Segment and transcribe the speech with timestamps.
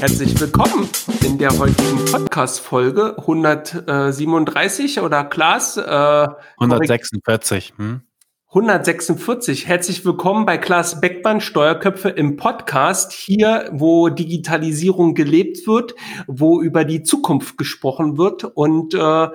[0.00, 0.88] Herzlich willkommen
[1.26, 5.76] in der heutigen Podcast-Folge 137 oder Klaas?
[5.76, 6.26] Äh,
[6.58, 7.74] 146.
[7.76, 8.00] Hm?
[8.46, 9.66] 146.
[9.66, 13.12] Herzlich willkommen bei Klaas Beckmann, Steuerköpfe im Podcast.
[13.12, 15.94] Hier, wo Digitalisierung gelebt wird,
[16.26, 19.28] wo über die Zukunft gesprochen wird und äh,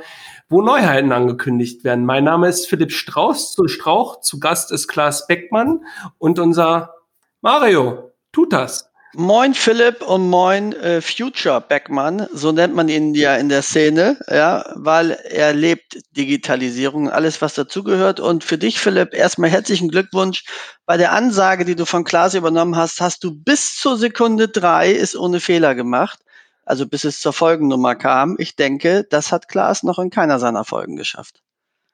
[0.50, 2.06] wo Neuheiten angekündigt werden.
[2.06, 4.22] Mein Name ist Philipp Strauß zu Strauch.
[4.22, 5.82] Zu Gast ist Klaas Beckmann
[6.18, 6.96] und unser
[7.42, 8.14] Mario.
[8.32, 8.90] Tut das.
[9.18, 14.20] Moin Philipp und moin äh, Future Beckmann, so nennt man ihn ja in der Szene,
[14.30, 18.20] ja, weil er lebt Digitalisierung, alles was dazugehört.
[18.20, 20.44] Und für dich, Philipp, erstmal herzlichen Glückwunsch.
[20.86, 24.92] Bei der Ansage, die du von Klaas übernommen hast, hast du bis zur Sekunde drei
[24.92, 26.20] ist ohne Fehler gemacht.
[26.66, 28.36] Also bis es zur Folgennummer kam.
[28.38, 31.42] Ich denke, das hat Klaas noch in keiner seiner Folgen geschafft.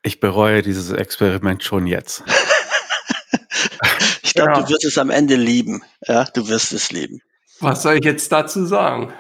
[0.02, 2.24] Ich bereue dieses Experiment schon jetzt.
[4.31, 4.62] Ich glaube, ja.
[4.62, 5.84] du wirst es am Ende lieben.
[6.08, 7.20] Ja, du wirst es lieben.
[7.60, 9.12] Was soll ich jetzt dazu sagen?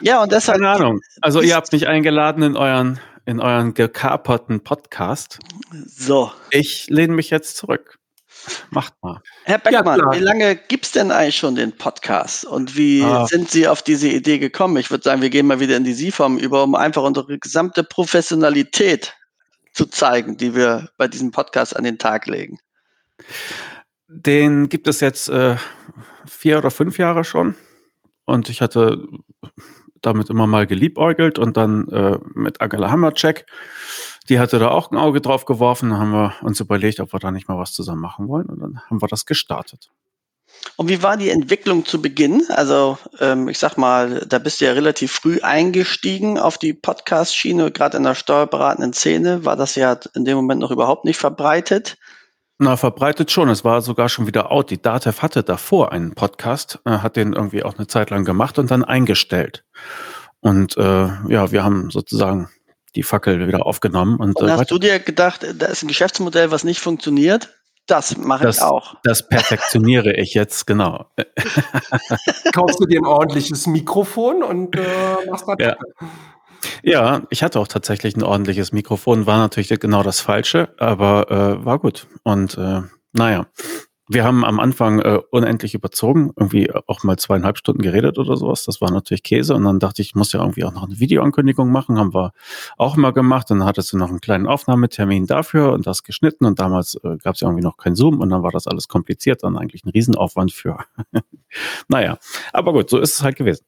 [0.00, 0.58] Ja, und deshalb.
[0.58, 1.00] Keine Ahnung.
[1.22, 5.38] Also ihr habt mich eingeladen in euren, in euren gekaperten Podcast.
[5.86, 6.30] So.
[6.50, 7.98] Ich lehne mich jetzt zurück.
[8.68, 9.22] Macht mal.
[9.44, 12.44] Herr Beckmann, ja, wie lange gibt es denn eigentlich schon den Podcast?
[12.44, 13.26] Und wie ah.
[13.26, 14.76] sind Sie auf diese Idee gekommen?
[14.76, 17.84] Ich würde sagen, wir gehen mal wieder in die Sie-Form über, um einfach unsere gesamte
[17.84, 19.14] Professionalität
[19.72, 22.58] zu zeigen, die wir bei diesem Podcast an den Tag legen.
[24.08, 25.56] Den gibt es jetzt äh,
[26.26, 27.54] vier oder fünf Jahre schon.
[28.24, 29.06] Und ich hatte
[30.02, 33.46] damit immer mal geliebäugelt und dann äh, mit Angela Hammercheck,
[34.28, 35.90] die hatte da auch ein Auge drauf geworfen.
[35.90, 38.46] Dann haben wir uns überlegt, ob wir da nicht mal was zusammen machen wollen.
[38.46, 39.90] Und dann haben wir das gestartet.
[40.76, 42.44] Und wie war die Entwicklung zu Beginn?
[42.50, 47.70] Also ähm, ich sag mal, da bist du ja relativ früh eingestiegen auf die Podcast-Schiene,
[47.70, 51.96] gerade in der steuerberatenden Szene war das ja in dem Moment noch überhaupt nicht verbreitet.
[52.58, 53.50] Na, verbreitet schon.
[53.50, 54.70] Es war sogar schon wieder out.
[54.70, 58.58] Die Datev hatte davor einen Podcast, äh, hat den irgendwie auch eine Zeit lang gemacht
[58.58, 59.64] und dann eingestellt.
[60.40, 62.48] Und äh, ja, wir haben sozusagen
[62.94, 64.16] die Fackel wieder aufgenommen.
[64.16, 67.54] Und, und äh, hast du dir gedacht, da ist ein Geschäftsmodell, was nicht funktioniert?
[67.86, 68.96] Das mache ich auch.
[69.04, 71.06] Das perfektioniere ich jetzt, genau.
[72.52, 74.80] Kaufst du dir ein ordentliches Mikrofon und äh,
[75.30, 75.56] machst was.
[75.60, 75.76] Ja.
[76.82, 81.64] Ja, ich hatte auch tatsächlich ein ordentliches Mikrofon, war natürlich genau das Falsche, aber äh,
[81.64, 82.06] war gut.
[82.22, 82.82] Und äh,
[83.12, 83.46] naja,
[84.08, 88.64] wir haben am Anfang äh, unendlich überzogen, irgendwie auch mal zweieinhalb Stunden geredet oder sowas.
[88.64, 89.54] Das war natürlich Käse.
[89.54, 91.98] Und dann dachte ich, ich muss ja irgendwie auch noch eine Videoankündigung machen.
[91.98, 92.32] Haben wir
[92.76, 93.50] auch mal gemacht.
[93.50, 96.44] Dann hattest du noch einen kleinen Aufnahmetermin dafür und das geschnitten.
[96.46, 98.86] Und damals äh, gab es ja irgendwie noch kein Zoom und dann war das alles
[98.86, 99.42] kompliziert.
[99.42, 100.78] Dann eigentlich ein Riesenaufwand für.
[101.88, 102.18] naja,
[102.52, 103.64] aber gut, so ist es halt gewesen.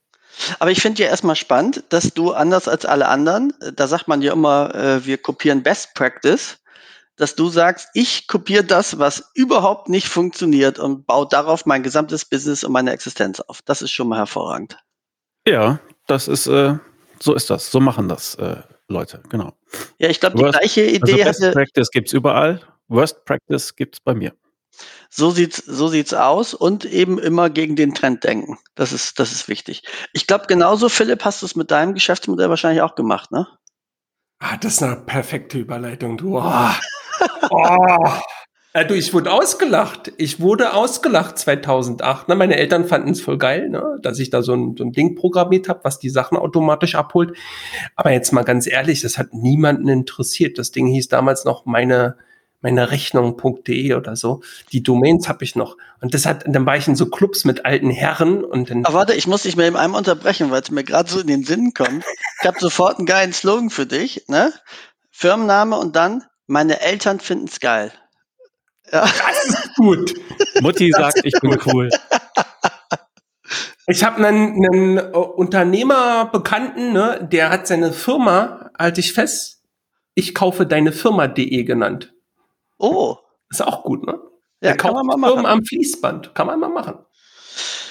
[0.58, 4.22] Aber ich finde ja erstmal spannend, dass du anders als alle anderen, da sagt man
[4.22, 6.58] ja immer, äh, wir kopieren Best Practice,
[7.16, 12.24] dass du sagst, ich kopiere das, was überhaupt nicht funktioniert und baue darauf mein gesamtes
[12.24, 13.60] Business und meine Existenz auf.
[13.62, 14.78] Das ist schon mal hervorragend.
[15.46, 16.74] Ja, das ist, äh,
[17.20, 17.70] so ist das.
[17.70, 18.56] So machen das äh,
[18.86, 19.52] Leute, genau.
[19.98, 22.60] Ja, ich glaube, die gleiche Idee also Best Practice gibt es überall.
[22.88, 24.32] Worst Practice gibt es bei mir.
[25.10, 28.58] So sieht's, so sieht's aus und eben immer gegen den Trend denken.
[28.74, 29.82] Das ist, das ist wichtig.
[30.12, 33.46] Ich glaube, genauso, Philipp, hast du es mit deinem Geschäftsmodell wahrscheinlich auch gemacht, ne?
[34.40, 36.38] Ah, das ist eine perfekte Überleitung, du.
[36.38, 36.70] Oh.
[37.50, 38.12] oh.
[38.74, 40.12] Ja, du, ich wurde ausgelacht.
[40.18, 42.28] Ich wurde ausgelacht 2008.
[42.28, 42.36] Ne?
[42.36, 43.98] Meine Eltern fanden es voll geil, ne?
[44.02, 47.36] dass ich da so ein, so ein Ding programmiert habe, was die Sachen automatisch abholt.
[47.96, 50.58] Aber jetzt mal ganz ehrlich, das hat niemanden interessiert.
[50.58, 52.16] Das Ding hieß damals noch meine
[52.60, 54.42] meine Rechnung.de oder so.
[54.72, 55.76] Die Domains habe ich noch.
[56.00, 58.84] Und das hat, dann war ich in so Clubs mit alten Herren und dann.
[58.84, 61.26] Aber warte, ich muss dich mal eben einmal unterbrechen, weil es mir gerade so in
[61.28, 62.04] den Sinn kommt.
[62.40, 64.52] Ich habe sofort einen geilen Slogan für dich, ne?
[65.10, 67.92] Firmenname und dann, meine Eltern finden's geil.
[68.92, 69.02] Ja.
[69.02, 70.14] Das ist gut.
[70.60, 71.90] Mutti sagt, ich bin cool.
[73.86, 79.62] Ich habe einen, einen Unternehmer Bekannten, ne, der hat seine Firma, halte ich fest,
[80.14, 82.12] ich kaufe deine Firma.de genannt.
[82.78, 83.16] Oh.
[83.50, 84.18] Ist auch gut, ne?
[84.60, 85.46] Ja, kann man mal machen.
[85.46, 86.34] am Fließband.
[86.34, 86.98] Kann man mal machen.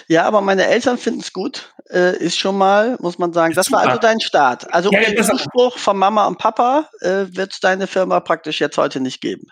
[0.07, 1.73] Ja, aber meine Eltern finden es gut.
[1.89, 3.53] Äh, ist schon mal, muss man sagen.
[3.53, 4.73] Das war also dein Start.
[4.73, 8.77] Also ja, ohne Zuspruch von Mama und Papa äh, wird es deine Firma praktisch jetzt
[8.77, 9.47] heute nicht geben.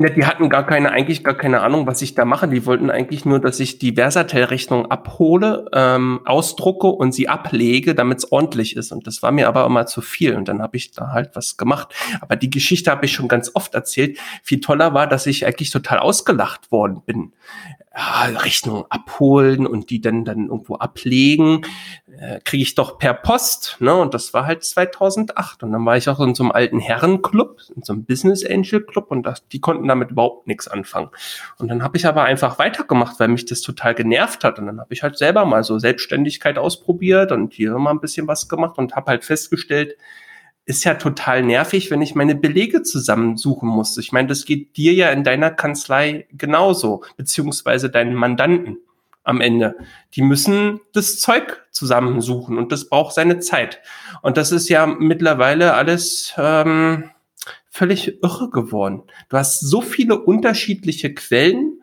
[0.00, 2.48] Ja, die hatten gar keine, eigentlich gar keine Ahnung, was ich da mache.
[2.48, 8.18] Die wollten eigentlich nur, dass ich die Versatel-Rechnung abhole, ähm, ausdrucke und sie ablege, damit
[8.18, 8.90] es ordentlich ist.
[8.90, 10.34] Und das war mir aber immer zu viel.
[10.34, 11.94] Und dann habe ich da halt was gemacht.
[12.20, 14.18] Aber die Geschichte habe ich schon ganz oft erzählt.
[14.42, 17.32] Viel toller war, dass ich eigentlich total ausgelacht worden bin.
[17.94, 21.60] Ja, Rechnung abholen und die dann dann irgendwo ablegen.
[22.22, 23.92] Äh, kriege ich doch per Post, ne?
[23.96, 25.64] Und das war halt 2008.
[25.64, 28.80] Und dann war ich auch in so einem alten Herrenclub, in so einem Business Angel
[28.80, 31.10] Club und das, die konnten damit überhaupt nichts anfangen.
[31.58, 34.60] Und dann habe ich aber einfach weitergemacht, weil mich das total genervt hat.
[34.60, 38.28] Und dann habe ich halt selber mal so Selbstständigkeit ausprobiert und hier mal ein bisschen
[38.28, 39.96] was gemacht und habe halt festgestellt,
[40.64, 43.98] ist ja total nervig, wenn ich meine Belege zusammensuchen muss.
[43.98, 48.78] Ich meine, das geht dir ja in deiner Kanzlei genauso, beziehungsweise deinen Mandanten
[49.24, 49.76] am Ende.
[50.14, 53.80] Die müssen das Zeug zusammensuchen und das braucht seine Zeit.
[54.22, 57.10] Und das ist ja mittlerweile alles ähm,
[57.70, 59.02] völlig irre geworden.
[59.28, 61.82] Du hast so viele unterschiedliche Quellen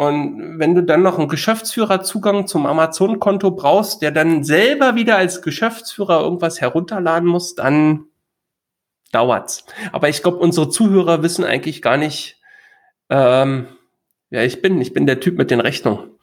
[0.00, 5.42] und wenn du dann noch einen Geschäftsführerzugang zum Amazon-Konto brauchst, der dann selber wieder als
[5.42, 8.04] Geschäftsführer irgendwas herunterladen muss, dann
[9.10, 9.64] dauert's.
[9.90, 12.40] Aber ich glaube, unsere Zuhörer wissen eigentlich gar nicht,
[13.10, 13.66] ähm,
[14.30, 14.80] wer ich bin.
[14.80, 16.17] Ich bin der Typ mit den Rechnungen.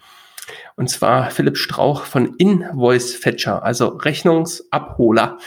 [0.76, 5.38] Und zwar Philipp Strauch von Invoice Fetcher, also Rechnungsabholer.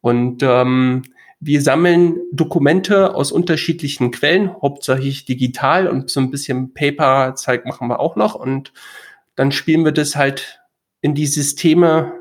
[0.00, 1.02] Und ähm,
[1.40, 8.00] wir sammeln Dokumente aus unterschiedlichen Quellen, hauptsächlich digital und so ein bisschen Paper-Zeug machen wir
[8.00, 8.34] auch noch.
[8.34, 8.72] Und
[9.36, 10.60] dann spielen wir das halt
[11.00, 12.12] in die Systeme,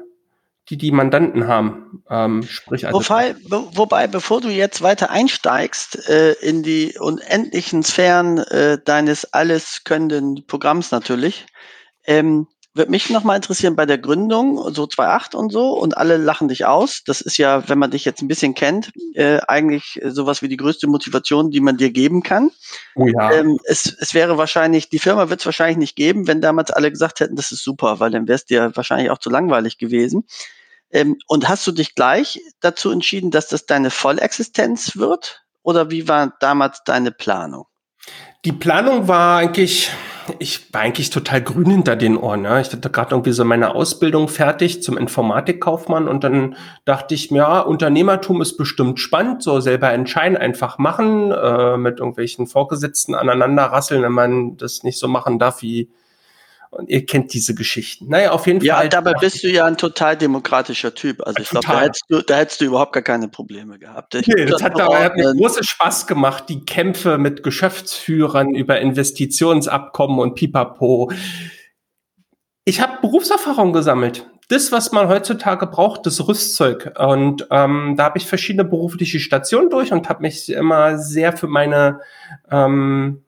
[0.69, 2.03] die die Mandanten haben.
[2.09, 7.83] Ähm, sprich also wobei, be wobei, bevor du jetzt weiter einsteigst äh, in die unendlichen
[7.83, 11.45] Sphären äh, deines alles könnenden Programms natürlich,
[12.05, 12.47] ähm,
[12.77, 16.65] würde mich nochmal interessieren bei der Gründung, so 2.8 und so, und alle lachen dich
[16.65, 17.03] aus.
[17.05, 20.57] Das ist ja, wenn man dich jetzt ein bisschen kennt, äh, eigentlich sowas wie die
[20.57, 22.51] größte Motivation, die man dir geben kann.
[22.95, 23.33] Oh ja.
[23.33, 26.91] Ähm, es, es wäre wahrscheinlich, die Firma wird es wahrscheinlich nicht geben, wenn damals alle
[26.91, 30.25] gesagt hätten, das ist super, weil dann wäre es dir wahrscheinlich auch zu langweilig gewesen.
[30.91, 35.43] Ähm, und hast du dich gleich dazu entschieden, dass das deine Vollexistenz wird?
[35.63, 37.65] Oder wie war damals deine Planung?
[38.45, 39.91] Die Planung war eigentlich,
[40.39, 42.43] ich war eigentlich total grün hinter den Ohren.
[42.43, 42.59] Ja.
[42.59, 46.55] Ich hatte gerade irgendwie so meine Ausbildung fertig zum Informatikkaufmann und dann
[46.85, 51.99] dachte ich mir, ja, Unternehmertum ist bestimmt spannend, so selber entscheiden, einfach machen, äh, mit
[51.99, 55.89] irgendwelchen Vorgesetzten aneinander rasseln, wenn man das nicht so machen darf, wie
[56.71, 58.07] und ihr kennt diese Geschichten.
[58.09, 58.85] Naja, auf jeden ja, Fall.
[58.85, 61.25] Ja, dabei bist du ja ein total demokratischer Typ.
[61.25, 64.15] Also ich glaube, da hättest, du, da hättest du überhaupt gar keine Probleme gehabt.
[64.15, 68.79] Ich nee, das, hat, aber, hat mir großen Spaß gemacht, die Kämpfe mit Geschäftsführern über
[68.79, 71.11] Investitionsabkommen und Pipapo.
[72.65, 74.25] Ich habe Berufserfahrung gesammelt.
[74.49, 76.93] Das, was man heutzutage braucht, das Rüstzeug.
[76.97, 81.47] Und ähm, da habe ich verschiedene berufliche Stationen durch und habe mich immer sehr für
[81.47, 81.99] meine
[82.49, 83.23] ähm,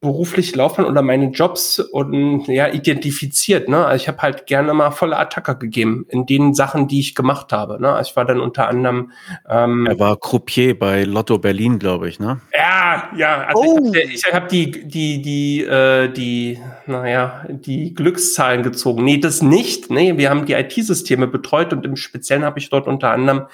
[0.00, 3.68] beruflich laufen oder meine Jobs und ja identifiziert.
[3.68, 3.84] Ne?
[3.84, 7.52] Also ich habe halt gerne mal volle Attacke gegeben in den Sachen, die ich gemacht
[7.52, 7.80] habe.
[7.80, 7.92] Ne?
[7.92, 9.12] Also ich war dann unter anderem.
[9.48, 12.20] Ähm, er war Croupier bei Lotto Berlin, glaube ich.
[12.20, 12.40] Ne?
[12.54, 13.46] Ja, ja.
[13.46, 13.94] Also oh.
[13.94, 19.02] ich habe hab die die die äh, die naja die Glückszahlen gezogen.
[19.02, 19.90] Nee, das nicht.
[19.90, 23.46] Nee, wir haben die IT-Systeme betreut und im Speziellen habe ich dort unter anderem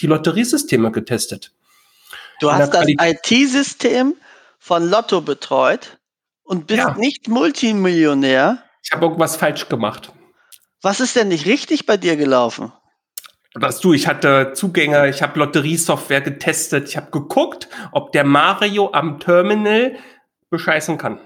[0.00, 1.52] die Lotteriesysteme getestet.
[2.40, 4.14] Du hast das IT-System
[4.66, 5.98] von Lotto betreut
[6.42, 6.96] und bist ja.
[6.98, 8.64] nicht Multimillionär.
[8.82, 10.10] Ich habe irgendwas falsch gemacht.
[10.82, 12.72] Was ist denn nicht richtig bei dir gelaufen?
[13.54, 18.90] Was du, ich hatte Zugänge, ich habe Lotteriesoftware getestet, ich habe geguckt, ob der Mario
[18.92, 19.96] am Terminal
[20.50, 21.20] bescheißen kann.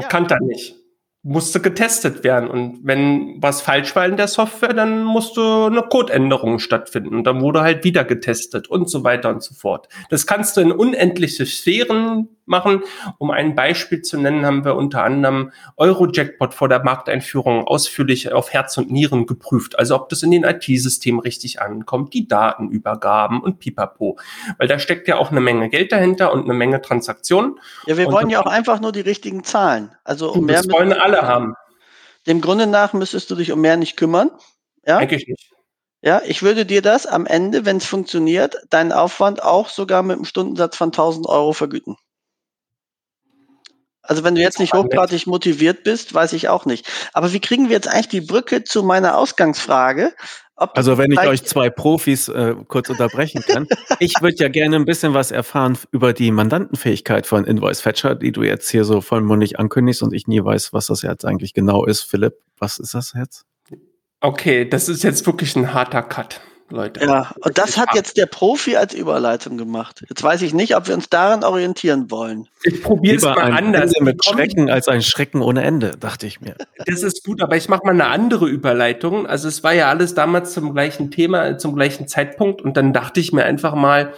[0.00, 0.08] Ja.
[0.08, 0.81] Kann er nicht
[1.24, 2.50] musste getestet werden.
[2.50, 7.14] Und wenn was falsch war in der Software, dann musste eine Codeänderung stattfinden.
[7.14, 9.88] Und dann wurde halt wieder getestet und so weiter und so fort.
[10.10, 12.82] Das kannst du in unendliche Sphären machen.
[13.18, 18.52] Um ein Beispiel zu nennen, haben wir unter anderem Eurojackpot vor der Markteinführung ausführlich auf
[18.52, 19.78] Herz und Nieren geprüft.
[19.78, 24.18] Also ob das in den IT-Systemen richtig ankommt, die Datenübergaben und pipapo.
[24.58, 27.58] Weil da steckt ja auch eine Menge Geld dahinter und eine Menge Transaktionen.
[27.86, 29.90] Ja, wir wollen ja auch einfach nur die richtigen Zahlen.
[30.04, 30.62] Also um mehr
[31.12, 31.54] alle haben.
[32.26, 34.30] Dem Grunde nach müsstest du dich um mehr nicht kümmern.
[34.86, 34.98] Ja?
[34.98, 35.50] Eigentlich nicht.
[36.04, 40.16] Ja, ich würde dir das am Ende, wenn es funktioniert, deinen Aufwand auch sogar mit
[40.16, 41.96] einem Stundensatz von 1000 Euro vergüten.
[44.02, 46.90] Also wenn du jetzt nicht hochgradig motiviert bist, weiß ich auch nicht.
[47.12, 50.12] Aber wie kriegen wir jetzt eigentlich die Brücke zu meiner Ausgangsfrage?
[50.56, 53.66] Also wenn ich euch zwei Profis äh, kurz unterbrechen kann.
[53.98, 58.32] ich würde ja gerne ein bisschen was erfahren über die Mandantenfähigkeit von Invoice Fetcher, die
[58.32, 61.84] du jetzt hier so vollmundig ankündigst und ich nie weiß, was das jetzt eigentlich genau
[61.84, 62.02] ist.
[62.02, 63.44] Philipp, was ist das jetzt?
[64.20, 66.40] Okay, das ist jetzt wirklich ein harter Cut.
[66.72, 67.04] Leute.
[67.04, 70.02] Ja, und das hat jetzt der Profi als Überleitung gemacht.
[70.08, 72.48] Jetzt weiß ich nicht, ob wir uns daran orientieren wollen.
[72.64, 73.92] Ich probiere es mal ein anders.
[73.94, 76.56] Ende mit Schrecken als ein Schrecken ohne Ende, dachte ich mir.
[76.86, 79.26] Das ist gut, aber ich mache mal eine andere Überleitung.
[79.26, 83.20] Also es war ja alles damals zum gleichen Thema, zum gleichen Zeitpunkt und dann dachte
[83.20, 84.14] ich mir einfach mal,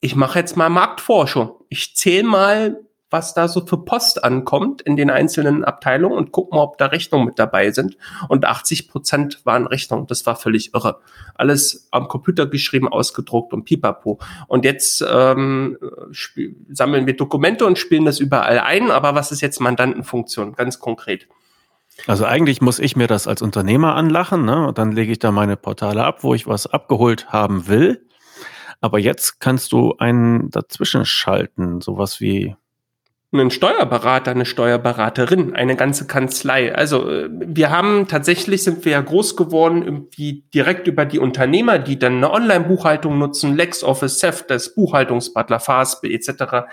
[0.00, 1.52] ich mache jetzt mal Marktforschung.
[1.68, 2.80] Ich zähle mal,
[3.14, 6.86] was da so für Post ankommt in den einzelnen Abteilungen und guck mal, ob da
[6.86, 7.96] Rechnungen mit dabei sind.
[8.28, 10.08] Und 80 Prozent waren Rechnungen.
[10.08, 10.98] Das war völlig irre.
[11.36, 14.18] Alles am Computer geschrieben, ausgedruckt und pipapo.
[14.48, 15.78] Und jetzt ähm,
[16.72, 18.90] sammeln wir Dokumente und spielen das überall ein.
[18.90, 20.54] Aber was ist jetzt Mandantenfunktion?
[20.54, 21.28] Ganz konkret.
[22.08, 24.66] Also eigentlich muss ich mir das als Unternehmer anlachen, ne?
[24.66, 28.08] Und dann lege ich da meine Portale ab, wo ich was abgeholt haben will.
[28.80, 32.56] Aber jetzt kannst du einen dazwischen schalten, sowas wie
[33.40, 36.74] einen Steuerberater, eine Steuerberaterin, eine ganze Kanzlei.
[36.74, 41.78] Also äh, wir haben tatsächlich sind wir ja groß geworden irgendwie direkt über die Unternehmer,
[41.78, 46.66] die dann eine Online-Buchhaltung nutzen, LexOffice, Safdesk, Buchhaltungsbutler, Fastbill etc.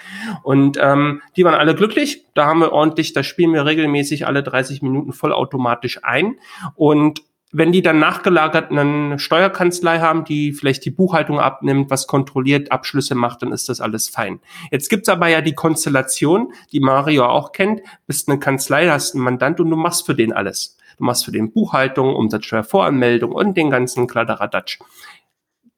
[0.44, 2.26] Und ähm, die waren alle glücklich.
[2.34, 6.36] Da haben wir ordentlich, da spielen wir regelmäßig alle 30 Minuten vollautomatisch ein
[6.76, 12.72] und wenn die dann nachgelagert eine Steuerkanzlei haben, die vielleicht die Buchhaltung abnimmt, was kontrolliert,
[12.72, 14.40] Abschlüsse macht, dann ist das alles fein.
[14.72, 19.24] Jetzt gibt's aber ja die Konstellation, die Mario auch kennt, bist eine Kanzlei, hast einen
[19.24, 20.78] Mandant und du machst für den alles.
[20.98, 24.80] Du machst für den Buchhaltung, Umsatzsteuervoranmeldung und den ganzen Kladderadatsch.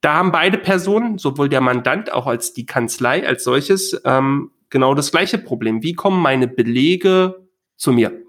[0.01, 4.93] Da haben beide Personen, sowohl der Mandant auch als die Kanzlei als solches, ähm, genau
[4.93, 5.81] das gleiche Problem.
[5.81, 8.22] Wie kommen meine Belege zu mir?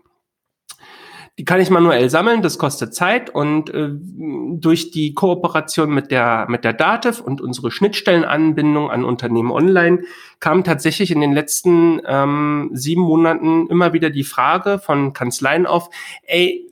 [1.37, 6.47] Die kann ich manuell sammeln, das kostet Zeit und äh, durch die Kooperation mit der,
[6.49, 10.03] mit der Dativ und unsere Schnittstellenanbindung an Unternehmen online
[10.39, 15.91] kam tatsächlich in den letzten ähm, sieben Monaten immer wieder die Frage von Kanzleien auf,
[16.23, 16.71] ey,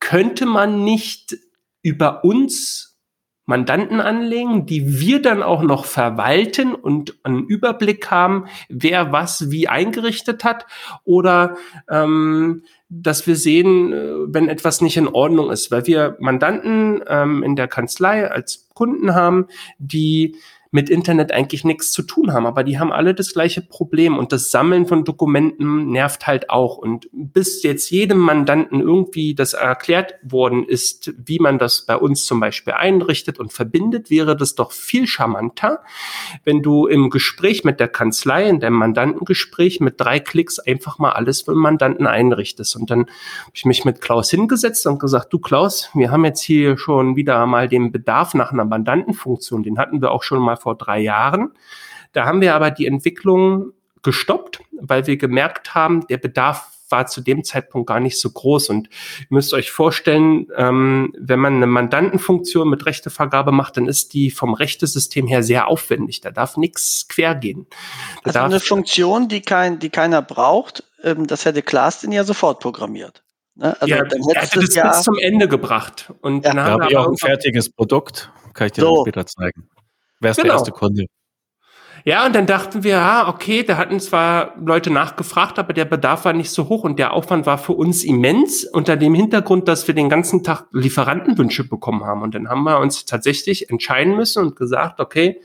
[0.00, 1.36] könnte man nicht
[1.82, 2.90] über uns
[3.50, 9.66] Mandanten anlegen, die wir dann auch noch verwalten und einen Überblick haben, wer was wie
[9.66, 10.66] eingerichtet hat?
[11.04, 11.56] Oder
[11.90, 17.42] ähm, dass wir sehen, äh, wenn etwas nicht in Ordnung ist, weil wir Mandanten ähm,
[17.42, 19.46] in der Kanzlei als Kunden haben,
[19.78, 20.36] die
[20.72, 24.30] mit Internet eigentlich nichts zu tun haben, aber die haben alle das gleiche Problem und
[24.30, 26.78] das Sammeln von Dokumenten nervt halt auch.
[26.78, 32.24] Und bis jetzt jedem Mandanten irgendwie das erklärt worden ist, wie man das bei uns
[32.24, 35.82] zum Beispiel einrichtet und verbindet, wäre das doch viel charmanter,
[36.44, 41.10] wenn du im Gespräch mit der Kanzlei, in deinem Mandantengespräch mit drei Klicks einfach mal
[41.10, 42.76] alles für den Mandanten einrichtest.
[42.76, 46.42] Und dann habe ich mich mit Klaus hingesetzt und gesagt, du Klaus, wir haben jetzt
[46.42, 50.59] hier schon wieder mal den Bedarf nach einer Mandantenfunktion, den hatten wir auch schon mal
[50.60, 51.52] vor drei Jahren.
[52.12, 57.20] Da haben wir aber die Entwicklung gestoppt, weil wir gemerkt haben, der Bedarf war zu
[57.20, 58.70] dem Zeitpunkt gar nicht so groß.
[58.70, 58.88] Und
[59.20, 64.30] ihr müsst euch vorstellen, ähm, wenn man eine Mandantenfunktion mit Rechtevergabe macht, dann ist die
[64.30, 66.20] vom Rechtesystem her sehr aufwendig.
[66.20, 67.66] Da darf nichts quer gehen.
[68.24, 72.24] Da also eine Funktion, die, kein, die keiner braucht, ähm, das hätte Klaas denn ja
[72.24, 73.22] sofort programmiert.
[73.54, 73.76] Ne?
[73.80, 76.12] Also ja, dann er hätte das ja bis zum Ende gebracht.
[76.20, 76.52] Und ja.
[76.52, 78.32] dann haben wir auch ein fertiges Produkt.
[78.54, 79.02] Kann ich dir so.
[79.02, 79.68] später zeigen.
[80.20, 80.48] Wer ist genau.
[80.48, 81.06] der erste Kunde?
[82.04, 86.24] Ja, und dann dachten wir, ah, okay, da hatten zwar Leute nachgefragt, aber der Bedarf
[86.24, 89.86] war nicht so hoch und der Aufwand war für uns immens unter dem Hintergrund, dass
[89.86, 92.22] wir den ganzen Tag Lieferantenwünsche bekommen haben.
[92.22, 95.40] Und dann haben wir uns tatsächlich entscheiden müssen und gesagt, okay,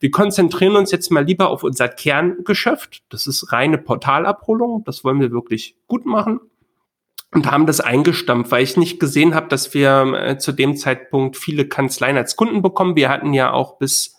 [0.00, 3.02] wir konzentrieren uns jetzt mal lieber auf unser Kerngeschäft.
[3.08, 4.84] Das ist reine Portalabholung.
[4.84, 6.40] Das wollen wir wirklich gut machen
[7.32, 11.36] und haben das eingestampft, weil ich nicht gesehen habe, dass wir äh, zu dem Zeitpunkt
[11.36, 12.96] viele Kanzleien als Kunden bekommen.
[12.96, 14.16] Wir hatten ja auch bis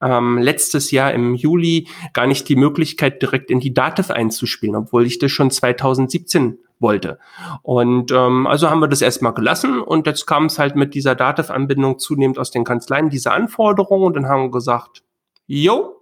[0.00, 5.06] ähm, letztes Jahr im Juli gar nicht die Möglichkeit, direkt in die Dativ einzuspielen, obwohl
[5.06, 7.18] ich das schon 2017 wollte.
[7.62, 11.14] Und ähm, also haben wir das erstmal gelassen und jetzt kam es halt mit dieser
[11.14, 15.02] Dativ-Anbindung zunehmend aus den Kanzleien, diese Anforderungen und dann haben wir gesagt,
[15.46, 16.00] jo,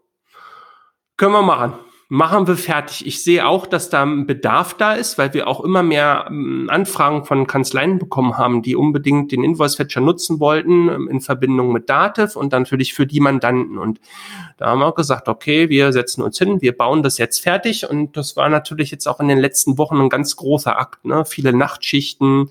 [1.16, 1.74] können wir machen
[2.12, 3.06] machen wir fertig.
[3.06, 6.68] Ich sehe auch, dass da ein Bedarf da ist, weil wir auch immer mehr ähm,
[6.68, 11.88] Anfragen von Kanzleien bekommen haben, die unbedingt den Invoice-Fetcher nutzen wollten ähm, in Verbindung mit
[11.88, 13.78] Dativ und natürlich für die Mandanten.
[13.78, 14.00] Und
[14.56, 17.88] da haben wir gesagt, okay, wir setzen uns hin, wir bauen das jetzt fertig.
[17.88, 21.04] Und das war natürlich jetzt auch in den letzten Wochen ein ganz großer Akt.
[21.04, 21.24] Ne?
[21.24, 22.50] Viele Nachtschichten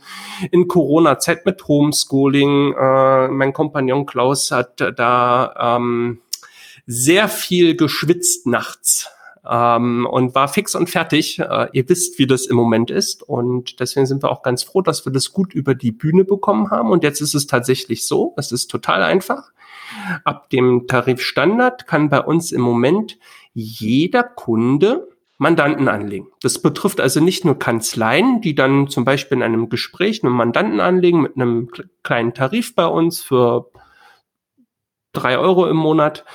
[0.52, 2.76] in Corona-Zeit mit Homeschooling.
[2.80, 6.22] Äh, mein Kompagnon Klaus hat da ähm,
[6.86, 9.10] sehr viel geschwitzt nachts
[9.48, 11.40] ähm, und war fix und fertig.
[11.40, 14.82] Äh, ihr wisst, wie das im Moment ist und deswegen sind wir auch ganz froh,
[14.82, 18.34] dass wir das gut über die Bühne bekommen haben und jetzt ist es tatsächlich so,
[18.38, 19.52] es ist total einfach.
[20.24, 23.18] Ab dem Tarifstandard kann bei uns im Moment
[23.54, 25.08] jeder Kunde
[25.40, 26.28] Mandanten anlegen.
[26.42, 30.82] Das betrifft also nicht nur Kanzleien, die dann zum Beispiel in einem Gespräch einen Mandanten
[30.82, 31.72] anlegen mit einem
[32.04, 33.72] kleinen Tarif bei uns für
[35.14, 36.26] drei Euro im Monat,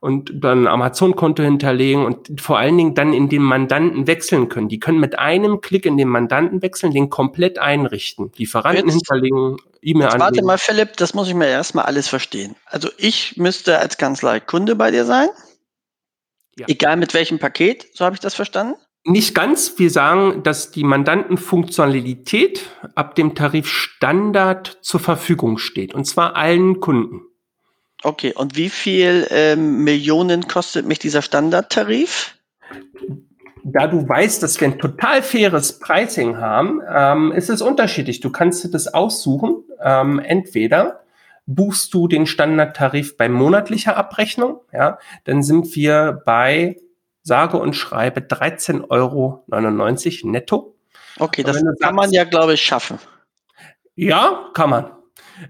[0.00, 4.68] und dann Amazon-Konto hinterlegen und vor allen Dingen dann in den Mandanten wechseln können.
[4.68, 8.32] Die können mit einem Klick in den Mandanten wechseln, den komplett einrichten.
[8.36, 10.20] Lieferanten jetzt, hinterlegen, E-Mail anlegen.
[10.20, 12.56] Warte mal, Philipp, das muss ich mir erstmal alles verstehen.
[12.64, 15.28] Also ich müsste als Kanzlei Kunde bei dir sein.
[16.58, 16.66] Ja.
[16.68, 18.74] Egal mit welchem Paket, so habe ich das verstanden.
[19.04, 19.78] Nicht ganz.
[19.78, 25.94] Wir sagen, dass die Mandantenfunktionalität ab dem Tarif Standard zur Verfügung steht.
[25.94, 27.22] Und zwar allen Kunden.
[28.02, 32.34] Okay, und wie viel ähm, Millionen kostet mich dieser Standardtarif?
[33.62, 38.20] Da du weißt, dass wir ein total faires Pricing haben, ähm, ist es unterschiedlich.
[38.20, 39.64] Du kannst dir das aussuchen.
[39.82, 41.00] Ähm, entweder
[41.46, 46.76] buchst du den Standardtarif bei monatlicher Abrechnung, ja, dann sind wir bei
[47.22, 49.44] sage und schreibe 13,99 Euro
[50.30, 50.76] netto.
[51.18, 52.98] Okay, das kann sagst, man ja, glaube ich, schaffen.
[53.94, 54.90] Ja, kann man.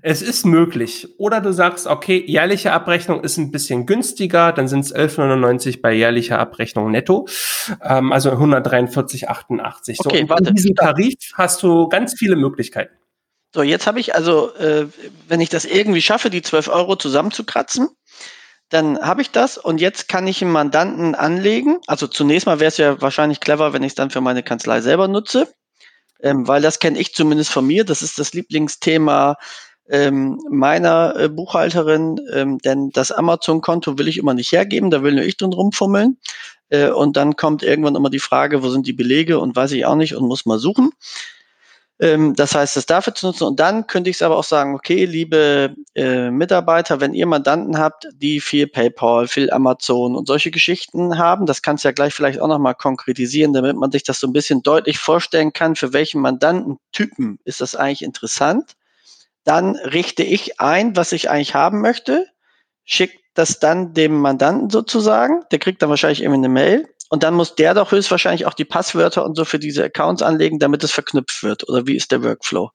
[0.03, 1.09] Es ist möglich.
[1.19, 5.93] Oder du sagst, okay, jährliche Abrechnung ist ein bisschen günstiger, dann sind es 11,99 bei
[5.93, 7.27] jährlicher Abrechnung netto.
[7.83, 9.97] Ähm, also 143,88.
[9.97, 10.51] So, okay, warte.
[10.51, 12.95] In diesem Tarif hast du ganz viele Möglichkeiten.
[13.55, 14.87] So, jetzt habe ich also, äh,
[15.27, 17.89] wenn ich das irgendwie schaffe, die 12 Euro zusammenzukratzen,
[18.69, 21.81] dann habe ich das und jetzt kann ich einen Mandanten anlegen.
[21.89, 24.81] Also zunächst mal wäre es ja wahrscheinlich clever, wenn ich es dann für meine Kanzlei
[24.81, 25.53] selber nutze,
[26.23, 27.85] ähm, weil das kenne ich zumindest von mir.
[27.85, 29.37] Das ist das Lieblingsthema
[29.91, 35.15] ähm, meiner äh, Buchhalterin, ähm, denn das Amazon-Konto will ich immer nicht hergeben, da will
[35.15, 36.19] nur ich drin rumfummeln.
[36.71, 39.85] Äh, und dann kommt irgendwann immer die Frage, wo sind die Belege und weiß ich
[39.85, 40.93] auch nicht und muss mal suchen.
[42.01, 43.45] Ähm, das heißt, das dafür zu nutzen.
[43.45, 47.79] Und dann könnte ich es aber auch sagen, okay, liebe äh, Mitarbeiter, wenn ihr Mandanten
[47.79, 52.15] habt, die viel PayPal, viel Amazon und solche Geschichten haben, das kannst du ja gleich
[52.15, 55.93] vielleicht auch nochmal konkretisieren, damit man sich das so ein bisschen deutlich vorstellen kann, für
[55.93, 58.77] welchen Mandantentypen ist das eigentlich interessant.
[59.51, 62.25] Dann richte ich ein, was ich eigentlich haben möchte,
[62.85, 67.35] schicke das dann dem Mandanten sozusagen, der kriegt dann wahrscheinlich irgendwie eine Mail und dann
[67.35, 70.93] muss der doch höchstwahrscheinlich auch die Passwörter und so für diese Accounts anlegen, damit es
[70.93, 71.69] verknüpft wird.
[71.69, 72.71] Oder wie ist der Workflow?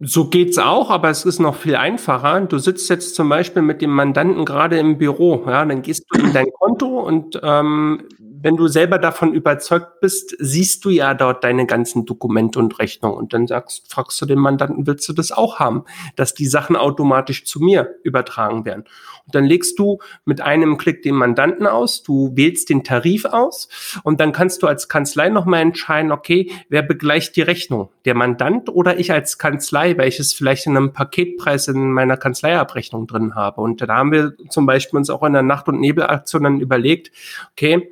[0.00, 2.40] So geht's auch, aber es ist noch viel einfacher.
[2.40, 6.18] Du sitzt jetzt zum Beispiel mit dem Mandanten gerade im Büro, ja, dann gehst du
[6.18, 8.08] in dein Konto und ähm,
[8.44, 13.16] wenn du selber davon überzeugt bist, siehst du ja dort deine ganzen Dokumente und Rechnungen
[13.16, 15.84] und dann sagst, fragst du den Mandanten, willst du das auch haben,
[16.14, 18.84] dass die Sachen automatisch zu mir übertragen werden?
[19.24, 23.70] Und dann legst du mit einem Klick den Mandanten aus, du wählst den Tarif aus
[24.02, 27.88] und dann kannst du als Kanzlei nochmal entscheiden, okay, wer begleicht die Rechnung?
[28.04, 33.34] Der Mandant oder ich als Kanzlei, welches vielleicht in einem Paketpreis in meiner Kanzleiabrechnung drin
[33.34, 33.62] habe.
[33.62, 37.10] Und da haben wir zum Beispiel uns auch in der Nacht- und Nebelaktion dann überlegt,
[37.52, 37.90] okay,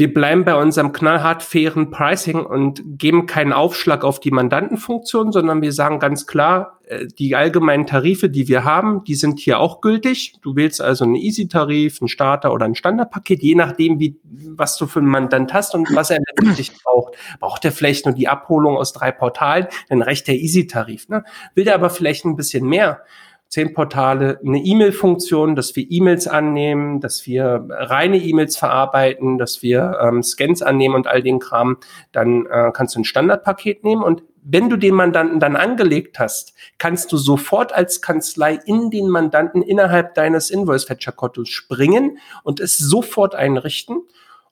[0.00, 5.60] wir bleiben bei unserem knallhart fairen Pricing und geben keinen Aufschlag auf die Mandantenfunktion, sondern
[5.60, 9.82] wir sagen ganz klar, äh, die allgemeinen Tarife, die wir haben, die sind hier auch
[9.82, 10.36] gültig.
[10.40, 14.86] Du wählst also einen Easy-Tarif, einen Starter oder ein Standardpaket, je nachdem, wie, was du
[14.86, 17.16] für einen Mandant hast und was er letztendlich braucht.
[17.38, 21.10] Braucht er vielleicht nur die Abholung aus drei Portalen, dann reicht der Easy-Tarif.
[21.10, 21.24] Ne?
[21.54, 23.02] Will der aber vielleicht ein bisschen mehr,
[23.50, 29.98] zehn Portale eine E-Mail-Funktion, dass wir E-Mails annehmen, dass wir reine E-Mails verarbeiten, dass wir
[30.00, 31.76] ähm, Scans annehmen und all den Kram,
[32.12, 36.54] dann äh, kannst du ein Standardpaket nehmen und wenn du den Mandanten dann angelegt hast,
[36.78, 43.34] kannst du sofort als Kanzlei in den Mandanten innerhalb deines Invoice-Fetcher-Kontos springen und es sofort
[43.34, 43.98] einrichten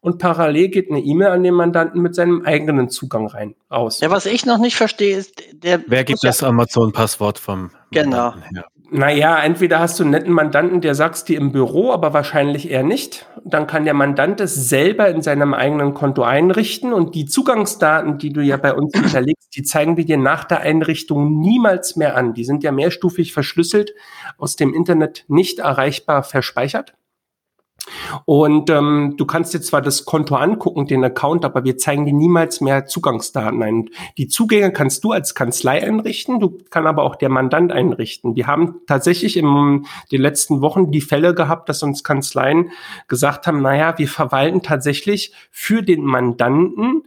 [0.00, 4.00] und parallel geht eine E-Mail an den Mandanten mit seinem eigenen Zugang rein raus.
[4.00, 5.82] Ja, was ich noch nicht verstehe, ist der.
[5.86, 7.70] Wer gibt das Amazon-Passwort vom?
[7.90, 8.34] Genau.
[8.90, 12.82] Naja, entweder hast du einen netten Mandanten, der sagst dir im Büro, aber wahrscheinlich eher
[12.82, 13.26] nicht.
[13.44, 18.32] Dann kann der Mandant es selber in seinem eigenen Konto einrichten und die Zugangsdaten, die
[18.32, 22.32] du ja bei uns hinterlegst, die zeigen wir dir nach der Einrichtung niemals mehr an.
[22.32, 23.92] Die sind ja mehrstufig verschlüsselt,
[24.38, 26.94] aus dem Internet nicht erreichbar verspeichert.
[28.24, 32.12] Und ähm, du kannst dir zwar das Konto angucken, den Account, aber wir zeigen dir
[32.12, 33.90] niemals mehr Zugangsdaten ein.
[34.16, 38.36] Die Zugänge kannst du als Kanzlei einrichten, du kann aber auch der Mandant einrichten.
[38.36, 42.70] Wir haben tatsächlich in den letzten Wochen die Fälle gehabt, dass uns Kanzleien
[43.06, 47.02] gesagt haben, naja, wir verwalten tatsächlich für den Mandanten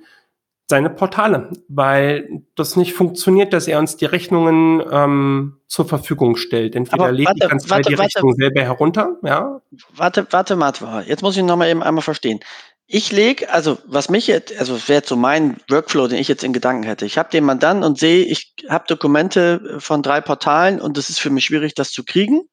[0.72, 6.76] seine Portale, weil das nicht funktioniert, dass er uns die Rechnungen ähm, zur Verfügung stellt.
[6.76, 9.62] Entweder Aber lädt die Kanzlei warte, die warte, Rechnung selber herunter, ja.
[9.94, 12.40] Warte, warte, warte, jetzt muss ich noch mal eben einmal verstehen.
[12.88, 16.44] Ich lege, also was mich jetzt, also wäre jetzt so mein Workflow, den ich jetzt
[16.44, 17.06] in Gedanken hätte.
[17.06, 21.20] Ich habe den Mandanten und sehe, ich habe Dokumente von drei Portalen und es ist
[21.20, 22.44] für mich schwierig, das zu kriegen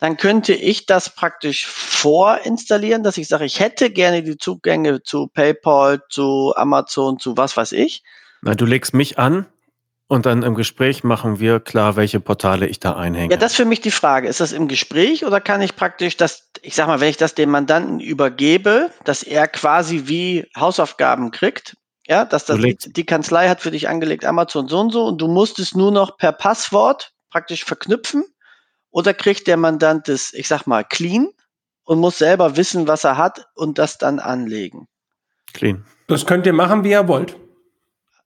[0.00, 5.28] dann könnte ich das praktisch vorinstallieren, dass ich sage, ich hätte gerne die Zugänge zu
[5.28, 8.02] PayPal, zu Amazon, zu was weiß ich.
[8.40, 9.46] Na, du legst mich an
[10.08, 13.34] und dann im Gespräch machen wir klar, welche Portale ich da einhänge.
[13.34, 14.26] Ja, das ist für mich die Frage.
[14.26, 17.34] Ist das im Gespräch oder kann ich praktisch das, ich sag mal, wenn ich das
[17.34, 23.50] dem Mandanten übergebe, dass er quasi wie Hausaufgaben kriegt, ja, dass das die, die Kanzlei
[23.50, 26.32] hat für dich angelegt Amazon so und so und du musst es nur noch per
[26.32, 28.24] Passwort praktisch verknüpfen
[28.90, 31.28] oder kriegt der Mandant es, ich sag mal, clean
[31.84, 34.88] und muss selber wissen, was er hat und das dann anlegen?
[35.52, 35.84] Clean.
[36.06, 37.36] Das könnt ihr machen, wie ihr wollt.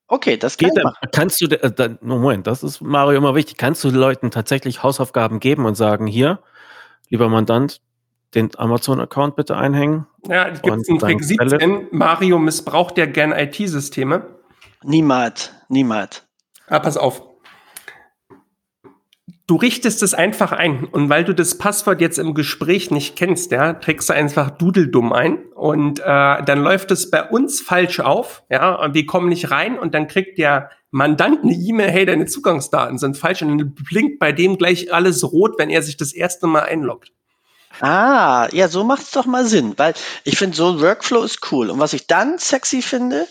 [0.07, 0.71] Okay, das geht.
[0.75, 3.57] Dann, kannst du, äh, dann, Moment, das ist Mario immer wichtig.
[3.57, 6.41] Kannst du den Leuten tatsächlich Hausaufgaben geben und sagen, hier,
[7.09, 7.81] lieber Mandant,
[8.35, 10.07] den Amazon-Account bitte einhängen?
[10.27, 11.89] Ja, es gibt einen Trick 17.
[11.91, 14.27] Mario missbraucht ja gern IT-Systeme.
[14.83, 16.27] Niemals, niemals.
[16.67, 17.23] Ah, pass auf.
[19.47, 20.85] Du richtest es einfach ein.
[20.85, 25.13] Und weil du das Passwort jetzt im Gespräch nicht kennst, ja, trägst du einfach Dudeldumm
[25.13, 25.45] ein.
[25.55, 29.79] Und äh, dann läuft es bei uns falsch auf, ja, und wir kommen nicht rein
[29.79, 33.43] und dann kriegt der Mandant eine E-Mail, hey, deine Zugangsdaten sind falsch.
[33.43, 37.13] Und dann blinkt bei dem gleich alles rot, wenn er sich das erste Mal einloggt.
[37.81, 41.71] Ah, ja, so macht's doch mal Sinn, weil ich finde, so ein Workflow ist cool.
[41.71, 43.27] Und was ich dann sexy finde,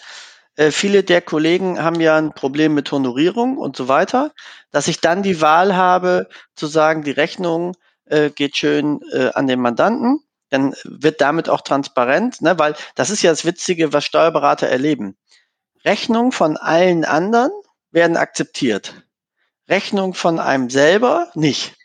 [0.55, 4.31] äh, viele der Kollegen haben ja ein Problem mit Honorierung und so weiter,
[4.71, 9.47] dass ich dann die Wahl habe zu sagen, die Rechnung äh, geht schön äh, an
[9.47, 14.05] den Mandanten, dann wird damit auch transparent, ne, weil das ist ja das Witzige, was
[14.05, 15.17] Steuerberater erleben.
[15.83, 17.51] Rechnungen von allen anderen
[17.91, 18.93] werden akzeptiert.
[19.67, 21.75] Rechnung von einem selber nicht.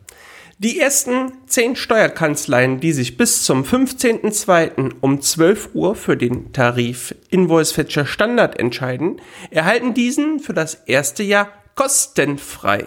[0.60, 4.94] Die ersten zehn Steuerkanzleien, die sich bis zum 15.02.
[5.00, 9.20] um 12 Uhr für den Tarif Invoice Fetcher Standard entscheiden,
[9.52, 12.86] erhalten diesen für das erste Jahr kostenfrei.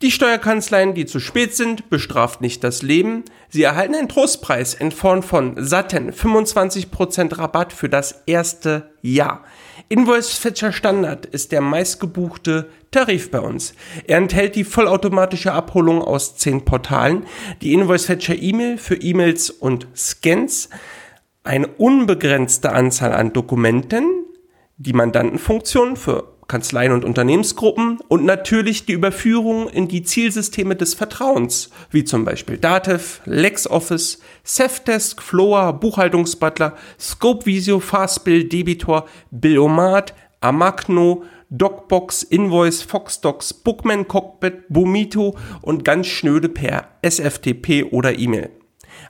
[0.00, 3.24] Die Steuerkanzleien, die zu spät sind, bestraft nicht das Leben.
[3.50, 9.44] Sie erhalten einen Trostpreis in Form von satten 25% Rabatt für das erste Jahr.
[9.92, 13.74] Invoice Fetcher Standard ist der meistgebuchte Tarif bei uns.
[14.06, 17.26] Er enthält die vollautomatische Abholung aus zehn Portalen,
[17.60, 20.70] die Invoice Fetcher E-Mail für E-Mails und Scans,
[21.42, 24.04] eine unbegrenzte Anzahl an Dokumenten,
[24.76, 31.70] die Mandantenfunktion für Kanzleien und Unternehmensgruppen und natürlich die Überführung in die Zielsysteme des Vertrauens,
[31.92, 42.82] wie zum Beispiel Datev, LexOffice, Safdesk, Floa, Buchhaltungsbutler, Scopevisio, Fastbill, Debitor, Billomat, Amagno, Docbox, Invoice,
[42.82, 48.50] Foxdocs, Bookman Cockpit, Bumito und ganz schnöde per SFTP oder E-Mail.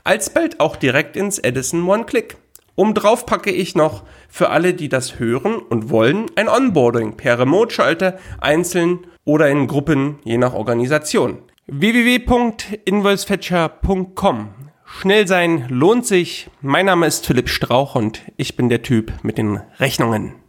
[0.05, 2.37] Alsbald auch direkt ins Edison One-Click.
[2.81, 8.19] Obendrauf packe ich noch für alle, die das hören und wollen, ein Onboarding per Remote-Schalter,
[8.41, 11.43] einzeln oder in Gruppen, je nach Organisation.
[11.67, 14.49] www.invoicefetcher.com
[14.87, 16.49] Schnell sein lohnt sich.
[16.63, 20.40] Mein Name ist Philipp Strauch und ich bin der Typ mit den Rechnungen.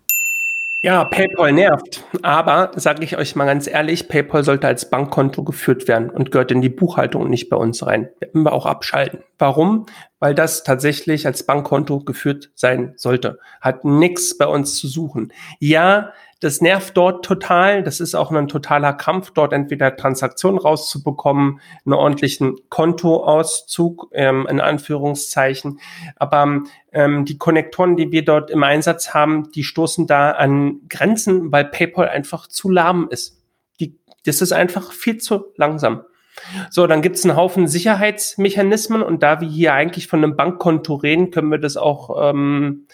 [0.84, 2.04] Ja, PayPal nervt.
[2.24, 6.52] Aber sage ich euch mal ganz ehrlich, PayPal sollte als Bankkonto geführt werden und gehört
[6.52, 8.10] in die Buchhaltung und nicht bei uns rein.
[8.20, 9.20] Werden wir auch abschalten.
[9.38, 9.86] Warum?
[10.18, 13.38] Weil das tatsächlich als Bankkonto geführt sein sollte.
[13.62, 15.32] Hat nichts bei uns zu suchen.
[15.60, 17.84] Ja, das nervt dort total.
[17.84, 24.60] Das ist auch ein totaler Kampf, dort entweder Transaktionen rauszubekommen, einen ordentlichen Kontoauszug, ähm, in
[24.60, 25.80] Anführungszeichen.
[26.16, 31.52] Aber ähm, die Konnektoren, die wir dort im Einsatz haben, die stoßen da an Grenzen,
[31.52, 33.40] weil PayPal einfach zu lahm ist
[34.26, 36.04] Das ist einfach viel zu langsam.
[36.70, 40.96] So, dann gibt es einen Haufen Sicherheitsmechanismen und da wir hier eigentlich von einem Bankkonto
[40.96, 42.88] reden, können wir das auch ähm,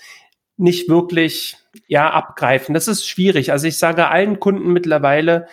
[0.58, 2.74] nicht wirklich ja abgreifen.
[2.74, 3.52] Das ist schwierig.
[3.52, 5.48] Also ich sage allen Kunden mittlerweile,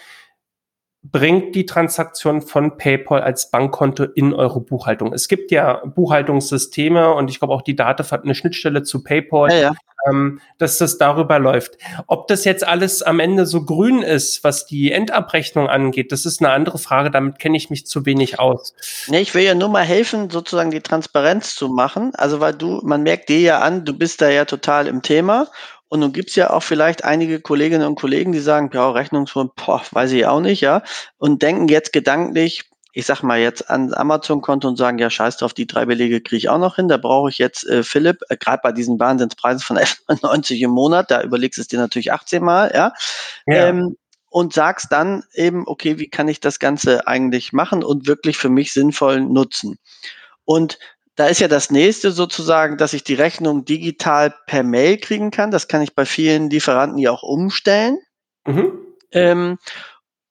[1.04, 5.12] bringt die Transaktion von PayPal als Bankkonto in eure Buchhaltung.
[5.12, 9.50] Es gibt ja Buchhaltungssysteme und ich glaube auch die Dativ hat eine Schnittstelle zu PayPal,
[9.50, 9.72] ja, ja.
[10.06, 11.78] Ähm, dass das darüber läuft.
[12.08, 16.42] Ob das jetzt alles am Ende so grün ist, was die Endabrechnung angeht, das ist
[16.42, 17.10] eine andere Frage.
[17.10, 18.74] Damit kenne ich mich zu wenig aus.
[19.08, 22.12] Nee, ich will ja nur mal helfen, sozusagen die Transparenz zu machen.
[22.16, 25.48] Also weil du, man merkt dir ja an, du bist da ja total im Thema
[25.88, 29.82] und nun gibt's ja auch vielleicht einige Kolleginnen und Kollegen, die sagen, ja, Rechnungsform, boah,
[29.90, 30.82] weiß ich auch nicht, ja,
[31.18, 35.52] und denken jetzt gedanklich, ich sag mal jetzt an Amazon-Konto und sagen, ja, scheiß drauf,
[35.52, 38.36] die drei Belege kriege ich auch noch hin, da brauche ich jetzt äh, Philipp, äh,
[38.36, 42.42] gerade bei diesen Wahnsinnspreisen von 11,90 im Monat, da überlegst du es dir natürlich 18
[42.42, 42.92] Mal, ja,
[43.46, 43.68] ja.
[43.68, 43.96] Ähm,
[44.30, 48.48] und sagst dann eben, okay, wie kann ich das Ganze eigentlich machen und wirklich für
[48.48, 49.78] mich sinnvoll nutzen?
[50.44, 50.78] Und
[51.16, 55.50] da ist ja das nächste sozusagen, dass ich die Rechnung digital per Mail kriegen kann.
[55.50, 57.98] Das kann ich bei vielen Lieferanten ja auch umstellen.
[58.46, 58.72] Mhm.
[59.12, 59.58] Ähm,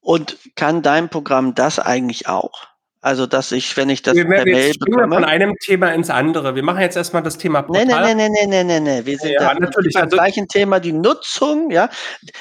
[0.02, 2.68] und kann dein Programm das eigentlich auch?
[3.04, 5.14] Also, dass ich, wenn ich das wir, per wir Mail bekomme.
[5.14, 6.56] von einem Thema ins andere.
[6.56, 7.86] Wir machen jetzt erstmal das Thema Portal.
[7.86, 9.06] Nee, nee, nee, nee, nee, nee.
[9.06, 11.90] Wir sind ja, natürlich beim also, gleichen Thema, die Nutzung, ja.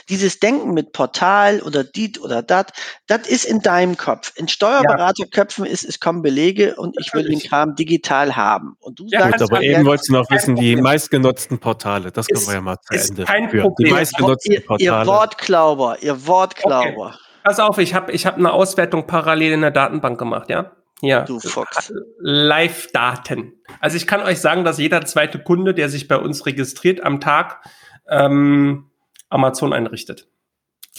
[0.09, 2.71] Dieses Denken mit Portal oder dit oder dat,
[3.09, 4.31] das ist in deinem Kopf.
[4.37, 8.77] In Steuerberaterköpfen ist, es kommen Belege und ich will den Kram digital haben.
[8.79, 12.13] Und du ja, sagst, gut, aber eben wolltest du noch wissen, die meistgenutzten Portale.
[12.13, 13.63] Das können wir ja mal zu Ende kein führen.
[13.65, 13.89] Problem.
[13.89, 15.01] Die meistgenutzten Portale.
[15.01, 17.19] Ihr Wortklauber, ihr Wortklauber.
[17.43, 20.73] Pass auf, ich habe ich hab eine Auswertung parallel in der Datenbank gemacht, ja?
[21.03, 21.23] Ja.
[21.23, 21.93] Du Fox.
[22.21, 23.55] Live-Daten.
[23.81, 27.21] Also ich kann euch sagen, dass jeder zweite Kunde, der sich bei uns registriert am
[27.21, 27.61] Tag,
[28.09, 28.91] ähm,
[29.29, 30.29] Amazon einrichtet.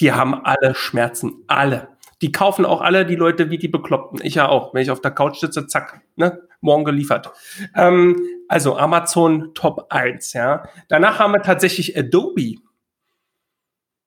[0.00, 1.44] Die haben alle Schmerzen.
[1.46, 1.88] Alle.
[2.20, 4.20] Die kaufen auch alle die Leute wie die Bekloppten.
[4.22, 4.74] Ich ja auch.
[4.74, 7.32] Wenn ich auf der Couch sitze, zack, ne, morgen geliefert.
[7.74, 10.68] Ähm, also Amazon Top 1, ja.
[10.88, 12.56] Danach haben wir tatsächlich Adobe.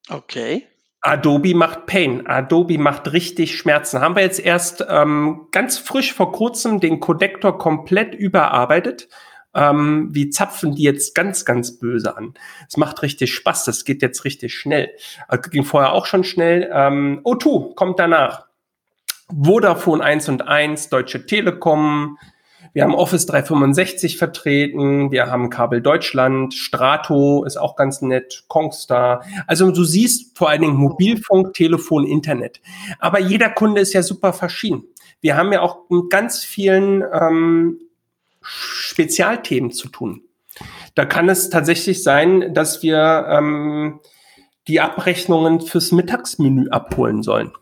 [0.09, 0.67] Okay.
[1.01, 2.27] Adobe macht Pain.
[2.27, 4.01] Adobe macht richtig Schmerzen.
[4.01, 9.07] Haben wir jetzt erst ähm, ganz frisch vor kurzem den Codector komplett überarbeitet.
[9.53, 12.33] Ähm, wie zapfen die jetzt ganz, ganz böse an.
[12.67, 13.65] Es macht richtig Spaß.
[13.65, 14.91] Das geht jetzt richtig schnell.
[15.27, 16.69] Also ging vorher auch schon schnell.
[16.71, 18.47] Ähm, O2 kommt danach.
[19.29, 22.17] Vodafone 1 und 1, Deutsche Telekom,
[22.77, 29.23] wir haben Office 365 vertreten, wir haben Kabel Deutschland, Strato ist auch ganz nett, Kongstar.
[29.47, 32.61] Also du siehst vor allen Dingen Mobilfunk, Telefon, Internet.
[32.99, 34.83] Aber jeder Kunde ist ja super verschieden.
[35.21, 37.79] Wir haben ja auch mit ganz vielen ähm,
[38.43, 40.21] Spezialthemen zu tun.
[40.93, 44.01] Da kann es tatsächlich sein, dass wir ähm,
[44.67, 47.53] die Abrechnungen fürs Mittagsmenü abholen sollen.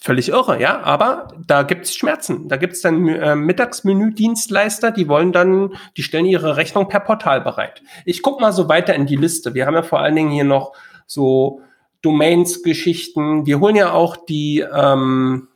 [0.00, 2.48] Völlig irre, ja, aber da gibt's Schmerzen.
[2.48, 7.82] Da gibt's dann äh, Mittagsmenü-Dienstleister, die wollen dann, die stellen ihre Rechnung per Portal bereit.
[8.04, 9.54] Ich guck mal so weiter in die Liste.
[9.54, 10.72] Wir haben ja vor allen Dingen hier noch
[11.06, 11.62] so
[12.02, 13.44] Domains-Geschichten.
[13.44, 15.48] Wir holen ja auch die, ähm,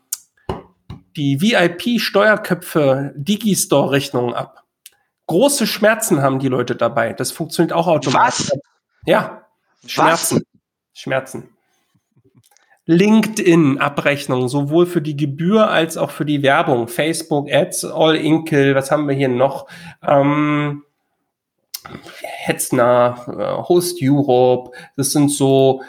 [1.17, 4.65] die VIP-Steuerköpfe Digistore-Rechnungen ab.
[5.27, 7.13] Große Schmerzen haben die Leute dabei.
[7.13, 8.51] Das funktioniert auch automatisch.
[8.51, 8.59] Was?
[9.07, 9.47] Ja.
[9.87, 10.37] Schmerzen.
[10.39, 11.01] Was?
[11.01, 11.49] Schmerzen.
[12.87, 16.89] LinkedIn-Abrechnung, sowohl für die Gebühr als auch für die Werbung.
[16.89, 19.67] Facebook Ads, All Inkle, was haben wir hier noch?
[20.07, 20.83] Ähm,
[22.21, 25.83] Hetzner, äh, Host Europe, das sind so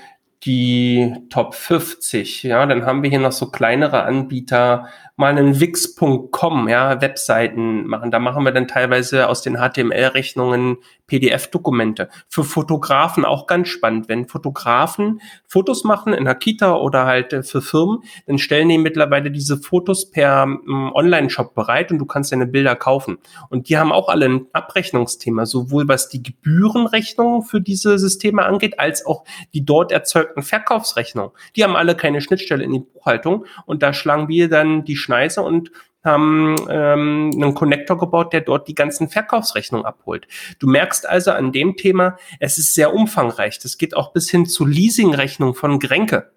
[0.45, 2.43] die Top 50.
[2.43, 8.11] Ja, dann haben wir hier noch so kleinere Anbieter, mal einen Wix.com, ja, Webseiten machen.
[8.11, 10.77] Da machen wir dann teilweise aus den HTML-Rechnungen
[11.07, 12.09] PDF-Dokumente.
[12.27, 14.09] Für Fotografen auch ganz spannend.
[14.09, 18.77] Wenn Fotografen Fotos machen in der Kita oder halt äh, für Firmen, dann stellen die
[18.77, 23.19] mittlerweile diese Fotos per ähm, Online-Shop bereit und du kannst deine Bilder kaufen.
[23.49, 28.79] Und die haben auch alle ein Abrechnungsthema, sowohl was die Gebührenrechnung für diese Systeme angeht,
[28.79, 31.31] als auch die dort erzeugten Verkaufsrechnungen.
[31.55, 35.43] Die haben alle keine Schnittstelle in die Buchhaltung und da schlagen wir dann die Schneise
[35.43, 35.71] und
[36.03, 40.27] haben ähm, einen Connector gebaut, der dort die ganzen Verkaufsrechnungen abholt.
[40.59, 43.59] Du merkst also an dem Thema, es ist sehr umfangreich.
[43.59, 46.31] Das geht auch bis hin zu Leasingrechnungen von Grenke.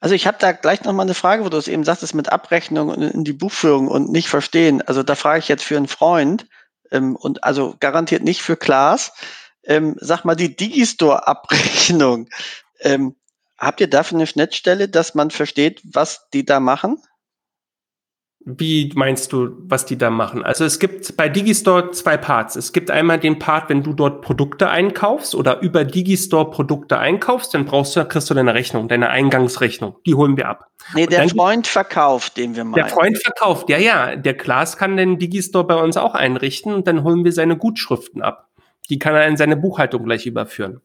[0.00, 2.30] Also ich habe da gleich noch mal eine Frage, wo du es eben sagtest mit
[2.30, 4.82] Abrechnung in die Buchführung und nicht verstehen.
[4.82, 6.46] Also da frage ich jetzt für einen Freund
[6.90, 9.12] ähm, und also garantiert nicht für Klaas.
[9.64, 12.28] Ähm, sag mal die Digistore-Abrechnung.
[12.80, 13.16] Ähm,
[13.58, 16.98] habt ihr dafür eine Schnittstelle, dass man versteht, was die da machen?
[18.48, 20.44] Wie meinst du, was die da machen?
[20.44, 22.54] Also es gibt bei Digistore zwei Parts.
[22.54, 27.54] Es gibt einmal den Part, wenn du dort Produkte einkaufst oder über Digistore Produkte einkaufst,
[27.54, 29.96] dann brauchst du, kriegst du deine Rechnung, deine Eingangsrechnung.
[30.06, 30.68] Die holen wir ab.
[30.94, 32.76] Nee, der Freund verkauft, den wir mal.
[32.76, 34.14] Der Freund verkauft, ja, ja.
[34.14, 38.22] Der Klaas kann den Digistore bei uns auch einrichten und dann holen wir seine Gutschriften
[38.22, 38.48] ab.
[38.90, 40.82] Die kann er in seine Buchhaltung gleich überführen.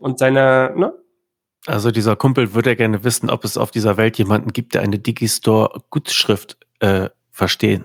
[0.00, 0.94] Und seine, ne?
[1.68, 4.98] Also dieser Kumpel würde gerne wissen, ob es auf dieser Welt jemanden gibt, der eine
[4.98, 7.84] Digistore Gutschrift äh, verstehen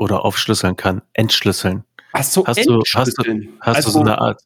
[0.00, 1.84] oder aufschlüsseln kann, entschlüsseln.
[2.12, 3.24] Ach so, hast du, hast du,
[3.60, 4.42] hast also, du so eine Art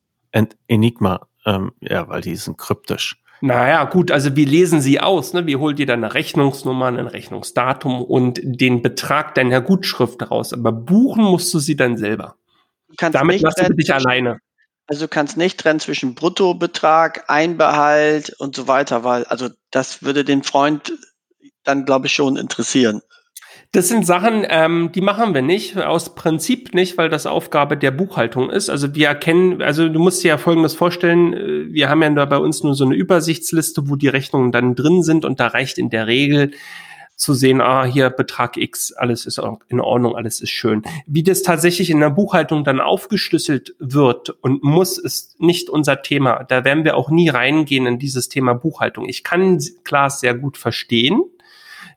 [0.68, 1.26] Enigma?
[1.46, 3.16] Ähm, ja, weil die sind kryptisch.
[3.40, 5.32] Naja, gut, also wir lesen sie aus.
[5.32, 5.46] Ne?
[5.46, 10.52] Wir holen dir dann eine Rechnungsnummer, ein Rechnungsdatum und den Betrag deiner Gutschrift raus.
[10.52, 12.36] Aber buchen musst du sie dann selber.
[12.98, 14.40] Damit machst du dich alleine.
[14.86, 20.24] Also du kannst nicht trennen zwischen Bruttobetrag, Einbehalt und so weiter, weil also das würde
[20.24, 20.92] den Freund
[21.64, 23.00] dann, glaube ich, schon interessieren.
[23.72, 27.90] Das sind Sachen, ähm, die machen wir nicht, aus Prinzip nicht, weil das Aufgabe der
[27.90, 28.70] Buchhaltung ist.
[28.70, 32.24] Also wir erkennen, also du musst dir ja Folgendes vorstellen, äh, wir haben ja da
[32.24, 35.78] bei uns nur so eine Übersichtsliste, wo die Rechnungen dann drin sind und da reicht
[35.78, 36.52] in der Regel
[37.16, 40.82] zu sehen, ah, hier Betrag X, alles ist in Ordnung, alles ist schön.
[41.06, 46.44] Wie das tatsächlich in der Buchhaltung dann aufgeschlüsselt wird und muss, ist nicht unser Thema.
[46.44, 49.08] Da werden wir auch nie reingehen in dieses Thema Buchhaltung.
[49.08, 51.22] Ich kann Klaas sehr gut verstehen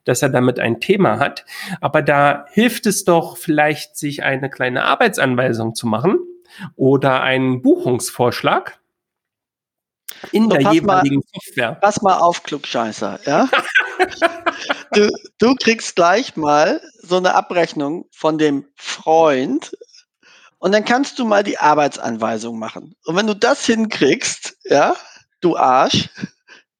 [0.04, 1.44] dass er damit ein Thema hat.
[1.82, 6.18] Aber da hilft es doch vielleicht, sich eine kleine Arbeitsanweisung zu machen
[6.76, 8.80] oder einen Buchungsvorschlag
[10.32, 11.72] in der jeweiligen mal, Software.
[11.74, 13.48] Pass mal auf, Klugscheißer, ja?
[14.92, 19.76] du, du kriegst gleich mal so eine Abrechnung von dem Freund
[20.58, 22.94] und dann kannst du mal die Arbeitsanweisung machen.
[23.04, 24.94] Und wenn du das hinkriegst, ja,
[25.40, 26.10] du Arsch,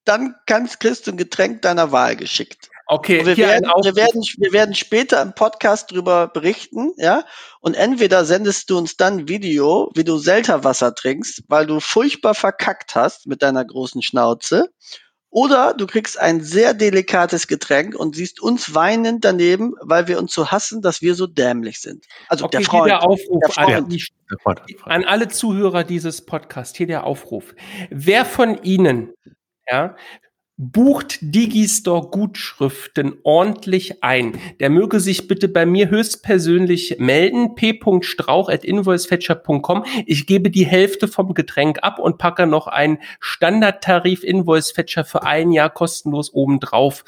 [0.04, 2.70] dann kannst, kriegst du ein Getränk deiner Wahl geschickt.
[2.90, 7.24] Okay, wir werden, wir, werden, wir werden später im Podcast darüber berichten, ja.
[7.60, 12.34] Und entweder sendest du uns dann ein Video, wie du Selterwasser trinkst, weil du furchtbar
[12.34, 14.70] verkackt hast mit deiner großen Schnauze.
[15.28, 20.32] Oder du kriegst ein sehr delikates Getränk und siehst uns weinend daneben, weil wir uns
[20.32, 22.06] so hassen, dass wir so dämlich sind.
[22.28, 22.86] Also okay, der Freund.
[22.86, 24.62] Der Aufruf der Freund.
[24.84, 27.54] An, an alle Zuhörer dieses Podcasts, hier der Aufruf.
[27.90, 29.12] Wer von Ihnen
[29.70, 29.96] ja,
[30.58, 34.36] bucht Digistore Gutschriften ordentlich ein.
[34.58, 37.54] Der möge sich bitte bei mir höchstpersönlich melden.
[37.54, 39.84] p.strauch at invoicefetcher.com.
[40.04, 45.52] Ich gebe die Hälfte vom Getränk ab und packe noch einen Standardtarif Invoicefetcher für ein
[45.52, 47.04] Jahr kostenlos obendrauf.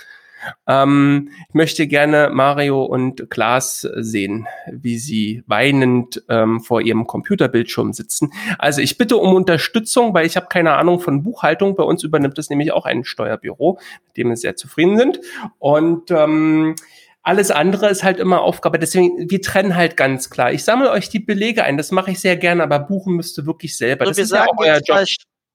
[0.66, 7.92] Ähm, ich möchte gerne Mario und Klaas sehen, wie sie weinend ähm, vor ihrem Computerbildschirm
[7.92, 8.32] sitzen.
[8.58, 11.76] Also ich bitte um Unterstützung, weil ich habe keine Ahnung von Buchhaltung.
[11.76, 15.20] Bei uns übernimmt es nämlich auch ein Steuerbüro, mit dem wir sehr zufrieden sind.
[15.58, 16.74] Und ähm,
[17.22, 18.78] alles andere ist halt immer Aufgabe.
[18.78, 20.52] Deswegen, wir trennen halt ganz klar.
[20.52, 23.76] Ich sammle euch die Belege ein, das mache ich sehr gerne, aber buchen müsste wirklich
[23.76, 24.06] selber.
[24.06, 25.06] Also das ist ja auch euer Job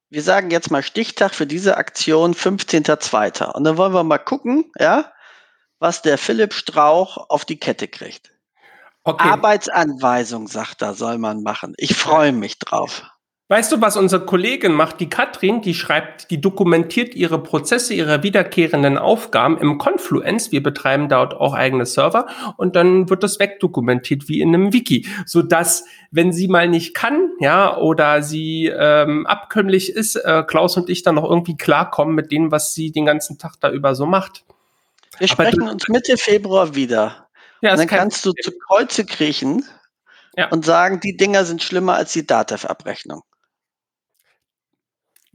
[0.10, 3.52] wir sagen jetzt mal Stichtag für diese Aktion 15.02.
[3.52, 5.12] Und dann wollen wir mal gucken, ja,
[5.80, 8.32] was der Philipp Strauch auf die Kette kriegt.
[9.04, 9.28] Okay.
[9.28, 11.74] Arbeitsanweisung, sagt er, soll man machen.
[11.78, 13.04] Ich freue mich drauf.
[13.47, 14.99] Weißt du, was unsere Kollegin macht?
[14.99, 20.51] Die Katrin, die schreibt, die dokumentiert ihre Prozesse, ihre wiederkehrenden Aufgaben im Confluence.
[20.51, 22.25] Wir betreiben dort auch eigene Server
[22.58, 26.95] und dann wird das wegdokumentiert wie in einem Wiki, so dass, wenn sie mal nicht
[26.95, 32.15] kann, ja, oder sie ähm, abkömmlich ist, äh, Klaus und ich dann noch irgendwie klarkommen
[32.15, 34.43] mit dem, was sie den ganzen Tag da über so macht.
[35.19, 37.27] Wir Aber sprechen uns Mitte Februar wieder.
[37.62, 39.63] Ja, und dann kannst du zu Kreuze kriechen
[40.36, 40.49] ja.
[40.49, 43.21] und sagen, die Dinger sind schlimmer als die DATEV-Abrechnung.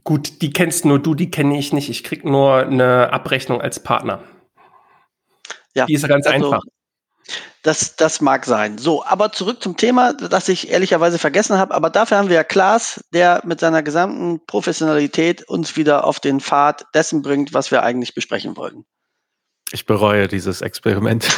[0.03, 1.89] Gut, die kennst nur du, die kenne ich nicht.
[1.89, 4.23] Ich krieg nur eine Abrechnung als Partner.
[5.73, 6.63] Ja, die ist ganz also, einfach.
[7.63, 8.79] Das, das mag sein.
[8.79, 11.75] So, aber zurück zum Thema, das ich ehrlicherweise vergessen habe.
[11.75, 16.39] Aber dafür haben wir ja Klaas, der mit seiner gesamten Professionalität uns wieder auf den
[16.39, 18.85] Pfad dessen bringt, was wir eigentlich besprechen wollten.
[19.71, 21.23] Ich bereue dieses Experiment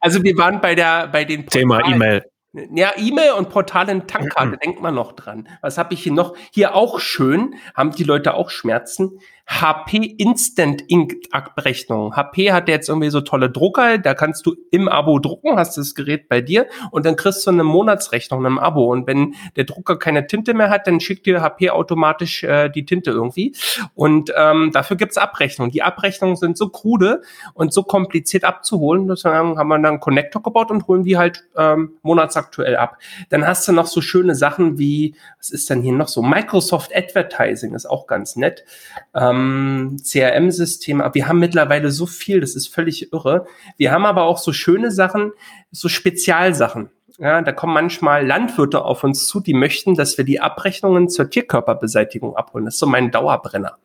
[0.00, 2.24] also wir waren bei der bei den Thema E-Mail.
[2.52, 5.48] Ja, E-Mail und Portalen Tankkarte, denkt man noch dran.
[5.60, 6.36] Was habe ich hier noch?
[6.52, 9.20] Hier auch schön, haben die Leute auch Schmerzen.
[9.50, 12.14] HP Instant Ink Abrechnung.
[12.14, 15.96] HP hat jetzt irgendwie so tolle Drucker, da kannst du im Abo drucken, hast das
[15.96, 18.90] Gerät bei dir und dann kriegst du eine Monatsrechnung im Abo.
[18.92, 22.86] Und wenn der Drucker keine Tinte mehr hat, dann schickt dir HP automatisch äh, die
[22.86, 23.54] Tinte irgendwie.
[23.94, 25.72] Und ähm, dafür gibt's Abrechnungen.
[25.72, 27.22] Die Abrechnungen sind so krude
[27.52, 31.44] und so kompliziert abzuholen, deswegen haben wir dann einen Connector gebaut und holen die halt
[31.56, 32.98] ähm, monatsaktuell ab.
[33.30, 36.22] Dann hast du noch so schöne Sachen wie, was ist denn hier noch so?
[36.22, 38.64] Microsoft Advertising ist auch ganz nett.
[39.12, 41.10] Ähm, ähm, CRM-Systeme.
[41.12, 43.46] Wir haben mittlerweile so viel, das ist völlig irre.
[43.76, 45.32] Wir haben aber auch so schöne Sachen,
[45.70, 46.90] so Spezialsachen.
[47.18, 51.28] Ja, da kommen manchmal Landwirte auf uns zu, die möchten, dass wir die Abrechnungen zur
[51.28, 52.64] Tierkörperbeseitigung abholen.
[52.64, 53.76] Das ist so mein Dauerbrenner.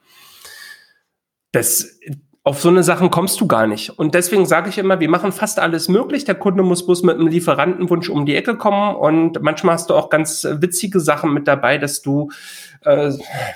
[1.51, 1.99] Das,
[2.47, 3.89] auf so eine Sachen kommst du gar nicht.
[3.97, 6.25] Und deswegen sage ich immer, wir machen fast alles möglich.
[6.25, 8.95] Der Kunde muss bloß mit einem Lieferantenwunsch um die Ecke kommen.
[8.95, 12.29] Und manchmal hast du auch ganz witzige Sachen mit dabei, dass du,
[12.81, 13.11] äh,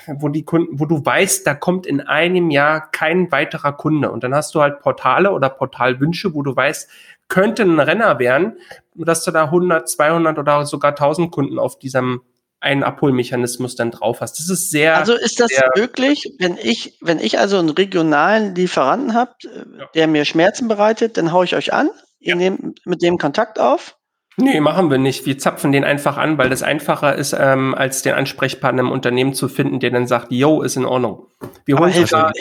[0.08, 4.10] wo die Kunden, wo du weißt, da kommt in einem Jahr kein weiterer Kunde.
[4.10, 6.90] Und dann hast du halt Portale oder Portalwünsche, wo du weißt,
[7.28, 8.58] könnte ein Renner werden,
[8.96, 12.22] dass du da 100, 200 oder sogar 1000 Kunden auf diesem
[12.60, 14.38] einen Abholmechanismus dann drauf hast.
[14.38, 14.96] Das ist sehr.
[14.96, 19.86] Also ist das möglich, wenn ich, wenn ich also einen regionalen Lieferanten habe, ja.
[19.94, 22.36] der mir Schmerzen bereitet, dann haue ich euch an, ihr ja.
[22.36, 23.96] nehmt mit dem Kontakt auf.
[24.36, 25.26] Nee, machen wir nicht.
[25.26, 29.34] Wir zapfen den einfach an, weil das einfacher ist, ähm, als den Ansprechpartner im Unternehmen
[29.34, 31.26] zu finden, der dann sagt, yo, ist in Ordnung.
[31.66, 32.32] Wir holen hilf, also,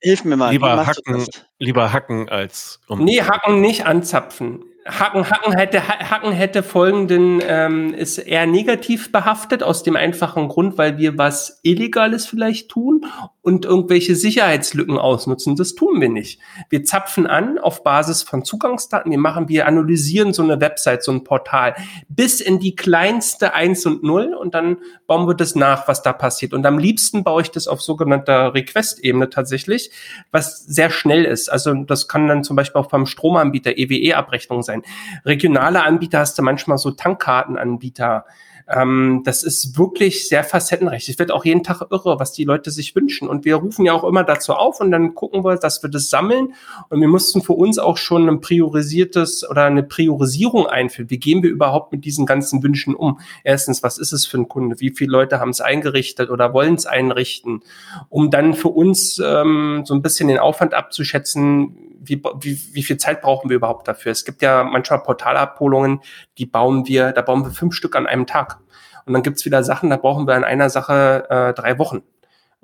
[0.00, 0.50] hilf mir mal.
[0.50, 1.26] Lieber hacken,
[1.58, 3.02] lieber hacken als um.
[3.04, 4.64] Nee, hacken nicht anzapfen.
[4.86, 10.78] Hacken, Hacken hätte, Hacken hätte folgenden, ähm, ist eher negativ behaftet, aus dem einfachen Grund,
[10.78, 13.04] weil wir was Illegales vielleicht tun
[13.42, 15.56] und irgendwelche Sicherheitslücken ausnutzen.
[15.56, 16.40] Das tun wir nicht.
[16.68, 19.10] Wir zapfen an auf Basis von Zugangsdaten.
[19.10, 21.74] Wir machen, wir analysieren so eine Website, so ein Portal
[22.08, 26.12] bis in die kleinste Eins und Null und dann bauen wir das nach, was da
[26.12, 26.54] passiert.
[26.54, 29.90] Und am liebsten baue ich das auf sogenannter Request-Ebene tatsächlich,
[30.30, 31.48] was sehr schnell ist.
[31.48, 34.92] Also das kann dann zum Beispiel auch beim Stromanbieter EWE-Abrechnung sein sein.
[35.24, 38.24] Regionale Anbieter hast du manchmal so Tankkartenanbieter.
[38.68, 41.08] Ähm, das ist wirklich sehr facettenreich.
[41.08, 43.28] Es wird auch jeden Tag irre, was die Leute sich wünschen.
[43.28, 46.10] Und wir rufen ja auch immer dazu auf und dann gucken wir, dass wir das
[46.10, 46.54] sammeln.
[46.88, 51.10] Und wir mussten für uns auch schon ein priorisiertes oder eine Priorisierung einführen.
[51.10, 53.20] Wie gehen wir überhaupt mit diesen ganzen Wünschen um?
[53.44, 54.80] Erstens, was ist es für ein Kunde?
[54.80, 57.62] Wie viele Leute haben es eingerichtet oder wollen es einrichten?
[58.08, 62.96] Um dann für uns ähm, so ein bisschen den Aufwand abzuschätzen, wie, wie, wie viel
[62.96, 64.12] Zeit brauchen wir überhaupt dafür?
[64.12, 66.00] Es gibt ja manchmal Portalabholungen,
[66.38, 68.58] die bauen wir, da bauen wir fünf Stück an einem Tag.
[69.04, 72.02] Und dann gibt's wieder Sachen, da brauchen wir an einer Sache äh, drei Wochen.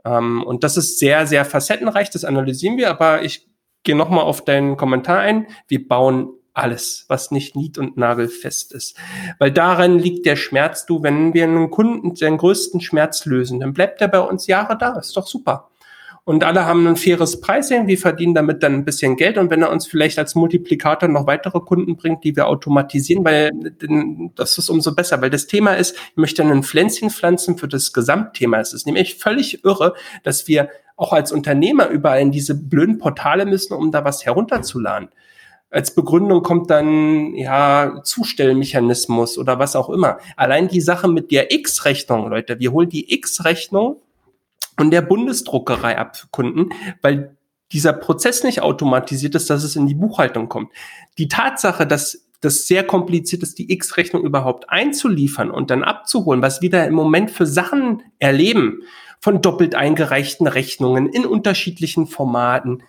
[0.05, 3.49] Ähm, und das ist sehr, sehr facettenreich, das analysieren wir, aber ich
[3.84, 5.47] gehe nochmal auf deinen Kommentar ein.
[5.68, 8.97] Wir bauen alles, was nicht nied- und nagelfest ist.
[9.38, 13.72] Weil daran liegt der Schmerz, du, wenn wir einen Kunden den größten Schmerz lösen, dann
[13.72, 15.72] bleibt er bei uns Jahre da, ist doch super
[16.25, 19.62] und alle haben ein faires Pricing, wir verdienen damit dann ein bisschen Geld und wenn
[19.62, 23.51] er uns vielleicht als Multiplikator noch weitere Kunden bringt, die wir automatisieren, weil
[24.37, 27.93] das ist umso besser, weil das Thema ist, ich möchte ein Pflänzchen pflanzen für das
[27.93, 28.61] Gesamtthema.
[28.61, 33.45] Es ist nämlich völlig irre, dass wir auch als Unternehmer überall in diese blöden Portale
[33.45, 35.09] müssen, um da was herunterzuladen.
[35.70, 40.18] Als Begründung kommt dann, ja, Zustellmechanismus oder was auch immer.
[40.37, 43.97] Allein die Sache mit der X-Rechnung, Leute, wir holen die X-Rechnung
[44.79, 46.70] und der Bundesdruckerei abkunden,
[47.03, 47.37] weil
[47.73, 50.70] dieser Prozess nicht automatisiert ist, dass es in die Buchhaltung kommt.
[51.18, 56.61] Die Tatsache, dass das sehr kompliziert ist, die X-Rechnung überhaupt einzuliefern und dann abzuholen, was
[56.61, 58.83] wir da im Moment für Sachen erleben,
[59.20, 62.83] von doppelt eingereichten Rechnungen in unterschiedlichen Formaten,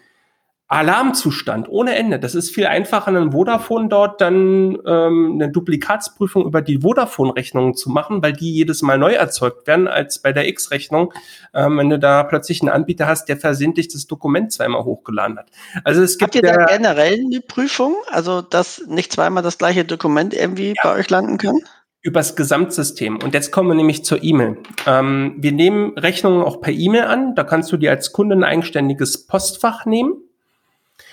[0.73, 2.17] Alarmzustand ohne Ende.
[2.17, 7.91] Das ist viel einfacher, einen Vodafone dort dann ähm, eine Duplikatsprüfung über die Vodafone-Rechnungen zu
[7.91, 11.13] machen, weil die jedes Mal neu erzeugt werden, als bei der X-Rechnung,
[11.53, 15.45] ähm, wenn du da plötzlich einen Anbieter hast, der versehentlich das Dokument zweimal hochgeladen hat.
[15.83, 19.85] Also es gibt Habt ihr da generell eine Prüfung, also dass nicht zweimal das gleiche
[19.85, 20.73] Dokument irgendwie ja.
[20.81, 21.59] bei euch landen kann?
[22.05, 23.17] übers Gesamtsystem.
[23.23, 24.57] Und jetzt kommen wir nämlich zur E-Mail.
[24.85, 27.33] Ähm, wir nehmen Rechnungen auch per E-Mail an.
[27.33, 30.22] Da kannst du dir als Kunde ein eigenständiges Postfach nehmen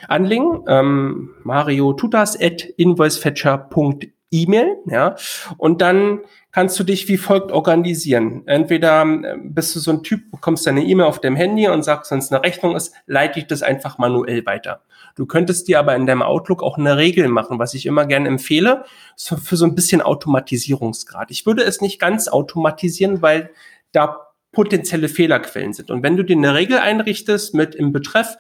[0.09, 0.65] anlegen.
[0.67, 5.17] Ähm, Mario tut das at invoicefetcher.email, ja.
[5.57, 6.21] Und dann
[6.53, 8.43] kannst du dich wie folgt organisieren.
[8.47, 12.11] Entweder äh, bist du so ein Typ, bekommst deine E-Mail auf dem Handy und sagst,
[12.11, 14.83] wenn es eine Rechnung ist, leite ich das einfach manuell weiter.
[15.15, 18.29] Du könntest dir aber in deinem Outlook auch eine Regel machen, was ich immer gerne
[18.29, 18.85] empfehle,
[19.17, 21.31] für so ein bisschen Automatisierungsgrad.
[21.31, 23.51] Ich würde es nicht ganz automatisieren, weil
[23.93, 25.91] da potenzielle Fehlerquellen sind.
[25.91, 28.37] Und wenn du dir eine Regel einrichtest mit im Betreff,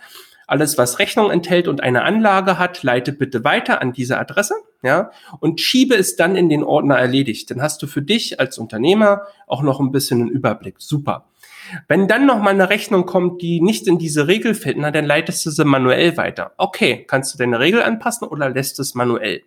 [0.50, 5.12] alles, was Rechnung enthält und eine Anlage hat, leite bitte weiter an diese Adresse, ja,
[5.38, 7.50] und schiebe es dann in den Ordner erledigt.
[7.50, 10.76] Dann hast du für dich als Unternehmer auch noch ein bisschen einen Überblick.
[10.78, 11.26] Super.
[11.86, 15.04] Wenn dann noch mal eine Rechnung kommt, die nicht in diese Regel fällt, na, dann
[15.04, 16.52] leitest du sie manuell weiter.
[16.56, 19.42] Okay, kannst du deine Regel anpassen oder lässt es manuell?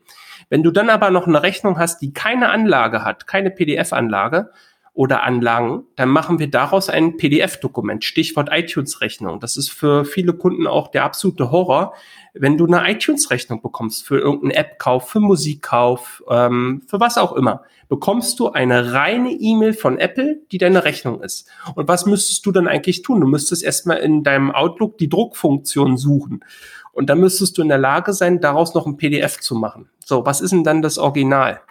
[0.50, 4.52] Wenn du dann aber noch eine Rechnung hast, die keine Anlage hat, keine PDF-Anlage,
[4.94, 9.40] oder Anlagen, dann machen wir daraus ein PDF-Dokument, Stichwort iTunes-Rechnung.
[9.40, 11.96] Das ist für viele Kunden auch der absolute Horror,
[12.36, 17.64] wenn du eine iTunes-Rechnung bekommst für irgendeinen App-Kauf, für Musikkauf, ähm, für was auch immer,
[17.90, 21.48] bekommst du eine reine E-Mail von Apple, die deine Rechnung ist.
[21.74, 23.22] Und was müsstest du dann eigentlich tun?
[23.22, 26.44] Du müsstest erstmal in deinem Outlook die Druckfunktion suchen.
[26.92, 29.90] Und dann müsstest du in der Lage sein, daraus noch ein PDF zu machen.
[30.06, 31.62] So, was ist denn dann das Original?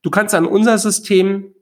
[0.00, 1.54] Du kannst an unser System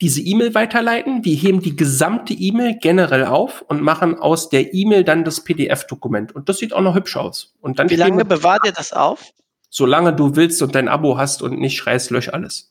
[0.00, 1.24] diese E-Mail weiterleiten.
[1.24, 6.34] Wir heben die gesamte E-Mail generell auf und machen aus der E-Mail dann das PDF-Dokument.
[6.34, 7.54] Und das sieht auch noch hübsch aus.
[7.60, 9.32] Und dann Wie lange bewahrt ihr das auf?
[9.70, 12.68] Solange du willst und dein Abo hast und nicht schreist, lösch alles.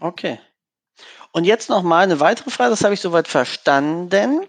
[0.00, 0.38] Okay.
[1.32, 4.46] Und jetzt noch mal eine weitere Frage, das habe ich soweit verstanden.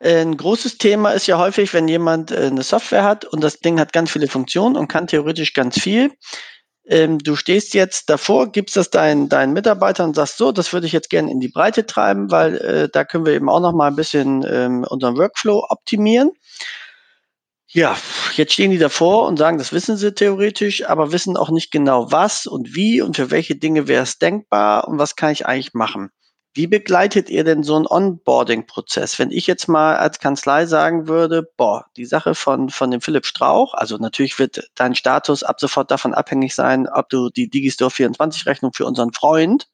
[0.00, 3.78] Ein großes Thema ist ja häufig, wenn jemand äh, eine Software hat und das Ding
[3.78, 6.10] hat ganz viele Funktionen und kann theoretisch ganz viel,
[6.92, 10.86] ähm, du stehst jetzt davor, gibst das deinen, deinen Mitarbeitern und sagst so, das würde
[10.86, 13.72] ich jetzt gerne in die Breite treiben, weil äh, da können wir eben auch noch
[13.72, 16.32] mal ein bisschen ähm, unseren Workflow optimieren.
[17.68, 17.96] Ja,
[18.34, 22.12] jetzt stehen die davor und sagen, das wissen sie theoretisch, aber wissen auch nicht genau
[22.12, 25.72] was und wie und für welche Dinge wäre es denkbar und was kann ich eigentlich
[25.72, 26.10] machen.
[26.54, 29.18] Wie begleitet ihr denn so einen Onboarding-Prozess?
[29.18, 33.24] Wenn ich jetzt mal als Kanzlei sagen würde, boah, die Sache von, von dem Philipp
[33.24, 37.90] Strauch, also natürlich wird dein Status ab sofort davon abhängig sein, ob du die Digistore
[37.90, 39.68] 24 Rechnung für unseren Freund,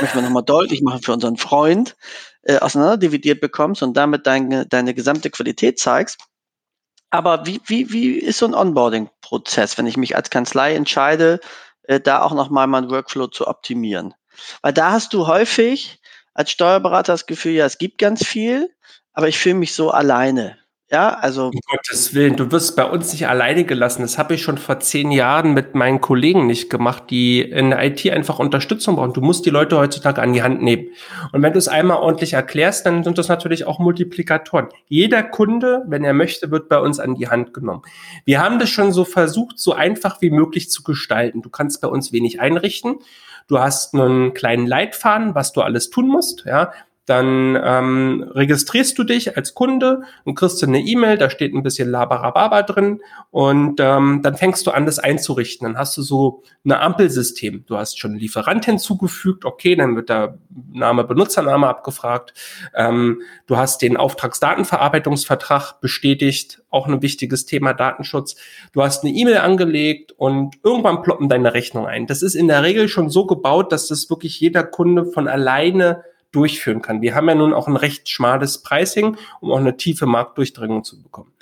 [0.00, 1.96] möchten wir nochmal deutlich machen, für unseren Freund,
[2.42, 6.18] äh, auseinanderdividiert bekommst und damit deine, deine gesamte Qualität zeigst.
[7.10, 11.40] Aber wie, wie, wie ist so ein Onboarding-Prozess, wenn ich mich als Kanzlei entscheide,
[11.82, 14.14] äh, da auch nochmal meinen Workflow zu optimieren?
[14.62, 16.00] Weil da hast du häufig
[16.36, 18.70] als Steuerberater das Gefühl, ja, es gibt ganz viel,
[19.14, 20.58] aber ich fühle mich so alleine.
[20.88, 21.46] Ja, also.
[21.46, 24.02] Um Gottes Willen, du wirst bei uns nicht alleine gelassen.
[24.02, 27.84] Das habe ich schon vor zehn Jahren mit meinen Kollegen nicht gemacht, die in der
[27.84, 29.14] IT einfach Unterstützung brauchen.
[29.14, 30.90] Du musst die Leute heutzutage an die Hand nehmen.
[31.32, 34.68] Und wenn du es einmal ordentlich erklärst, dann sind das natürlich auch Multiplikatoren.
[34.86, 37.82] Jeder Kunde, wenn er möchte, wird bei uns an die Hand genommen.
[38.24, 41.42] Wir haben das schon so versucht, so einfach wie möglich zu gestalten.
[41.42, 42.98] Du kannst bei uns wenig einrichten.
[43.48, 46.44] Du hast einen kleinen Leitfaden, was du alles tun musst.
[46.46, 46.72] Ja,
[47.06, 51.62] dann ähm, registrierst du dich als Kunde und kriegst du eine E-Mail, da steht ein
[51.62, 53.00] bisschen Labarababa drin
[53.30, 55.66] und ähm, dann fängst du an, das einzurichten.
[55.66, 57.64] Dann hast du so ein Ampelsystem.
[57.66, 60.38] Du hast schon einen Lieferant hinzugefügt, okay, dann wird der
[60.72, 62.34] Name, Benutzername abgefragt.
[62.74, 68.34] Ähm, du hast den Auftragsdatenverarbeitungsvertrag bestätigt, auch ein wichtiges Thema Datenschutz.
[68.72, 72.08] Du hast eine E-Mail angelegt und irgendwann ploppen deine Rechnung ein.
[72.08, 76.02] Das ist in der Regel schon so gebaut, dass das wirklich jeder Kunde von alleine
[76.32, 77.00] durchführen kann.
[77.00, 81.02] Wir haben ja nun auch ein recht schmales Pricing, um auch eine tiefe Marktdurchdringung zu
[81.02, 81.32] bekommen.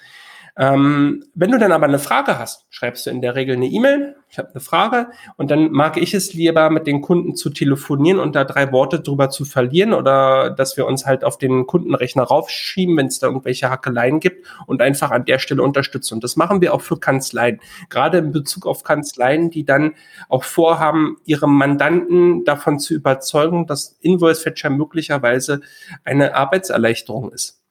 [0.57, 4.15] Ähm, wenn du dann aber eine Frage hast, schreibst du in der Regel eine E-Mail,
[4.31, 8.21] ich habe eine Frage und dann mag ich es lieber, mit den Kunden zu telefonieren
[8.21, 12.23] und da drei Worte drüber zu verlieren oder dass wir uns halt auf den Kundenrechner
[12.23, 16.15] raufschieben, wenn es da irgendwelche Hackeleien gibt und einfach an der Stelle unterstützen.
[16.15, 19.95] Und das machen wir auch für Kanzleien, gerade in Bezug auf Kanzleien, die dann
[20.29, 25.63] auch vorhaben, ihre Mandanten davon zu überzeugen, dass Invoice Fetcher möglicherweise
[26.05, 27.64] eine Arbeitserleichterung ist.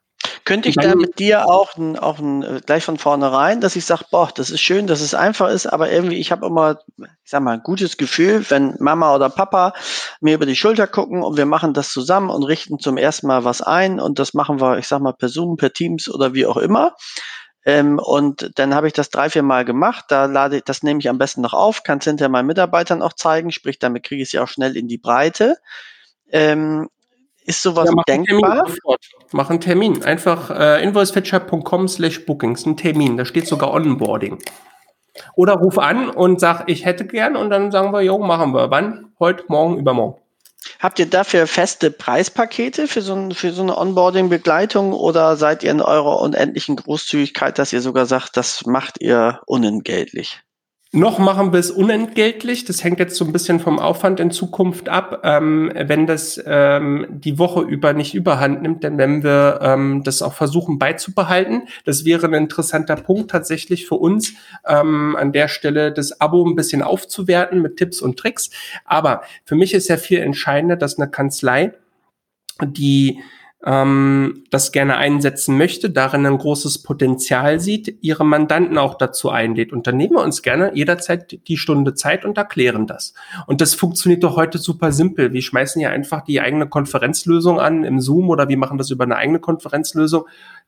[0.46, 3.86] Könnte ich da mit dir auch, ein, auch ein, äh, gleich von vornherein, dass ich
[3.86, 7.30] sage, boah, das ist schön, dass es einfach ist, aber irgendwie, ich habe immer, ich
[7.30, 9.74] sag mal, ein gutes Gefühl, wenn Mama oder Papa
[10.20, 13.46] mir über die Schulter gucken und wir machen das zusammen und richten zum ersten Mal
[13.46, 16.46] was ein und das machen wir, ich sag mal, per Zoom, per Teams oder wie
[16.46, 16.96] auch immer.
[17.66, 20.06] Ähm, und dann habe ich das drei, vier Mal gemacht.
[20.10, 23.02] Da lade ich, das nehme ich am besten noch auf, kann es hinterher meinen Mitarbeitern
[23.02, 25.58] auch zeigen, sprich, damit kriege ich es ja auch schnell in die Breite.
[26.30, 26.89] Ähm,
[27.46, 28.66] ist sowas ja, mach denkbar?
[28.66, 28.98] Einen
[29.32, 30.04] mach einen Termin.
[30.04, 33.18] Einfach äh, invoicefetcher.com slash bookings, ein Termin.
[33.18, 34.39] Da steht sogar Onboarding.
[35.36, 38.72] Oder ruf an und sag, ich hätte gern und dann sagen wir, jo, machen wir.
[38.72, 39.14] Wann?
[39.20, 40.20] Heute, morgen, übermorgen.
[40.80, 45.72] Habt ihr dafür feste Preispakete für so, ein, für so eine Onboarding-Begleitung oder seid ihr
[45.72, 50.41] in eurer unendlichen Großzügigkeit, dass ihr sogar sagt, das macht ihr unentgeltlich?
[50.96, 52.66] Noch machen wir es unentgeltlich.
[52.66, 55.22] Das hängt jetzt so ein bisschen vom Aufwand in Zukunft ab.
[55.24, 60.22] Ähm, wenn das ähm, die Woche über nicht überhand nimmt, dann werden wir ähm, das
[60.22, 61.64] auch versuchen beizubehalten.
[61.84, 64.34] Das wäre ein interessanter Punkt tatsächlich für uns,
[64.68, 68.52] ähm, an der Stelle das Abo ein bisschen aufzuwerten mit Tipps und Tricks.
[68.86, 71.74] Aber für mich ist ja viel entscheidender, dass eine Kanzlei,
[72.64, 73.20] die
[73.66, 79.72] ähm, das gerne einsetzen möchte, darin ein großes Potenzial sieht, ihre Mandanten auch dazu einlädt.
[79.72, 83.14] Und dann nehmen wir uns gerne jederzeit die Stunde Zeit und erklären das.
[83.47, 85.32] Und das funktioniert doch heute super simpel.
[85.32, 89.05] Wir schmeißen ja einfach die eigene Konferenzlösung an im Zoom oder wir machen das über
[89.05, 90.26] eine eigene Konferenzlösung.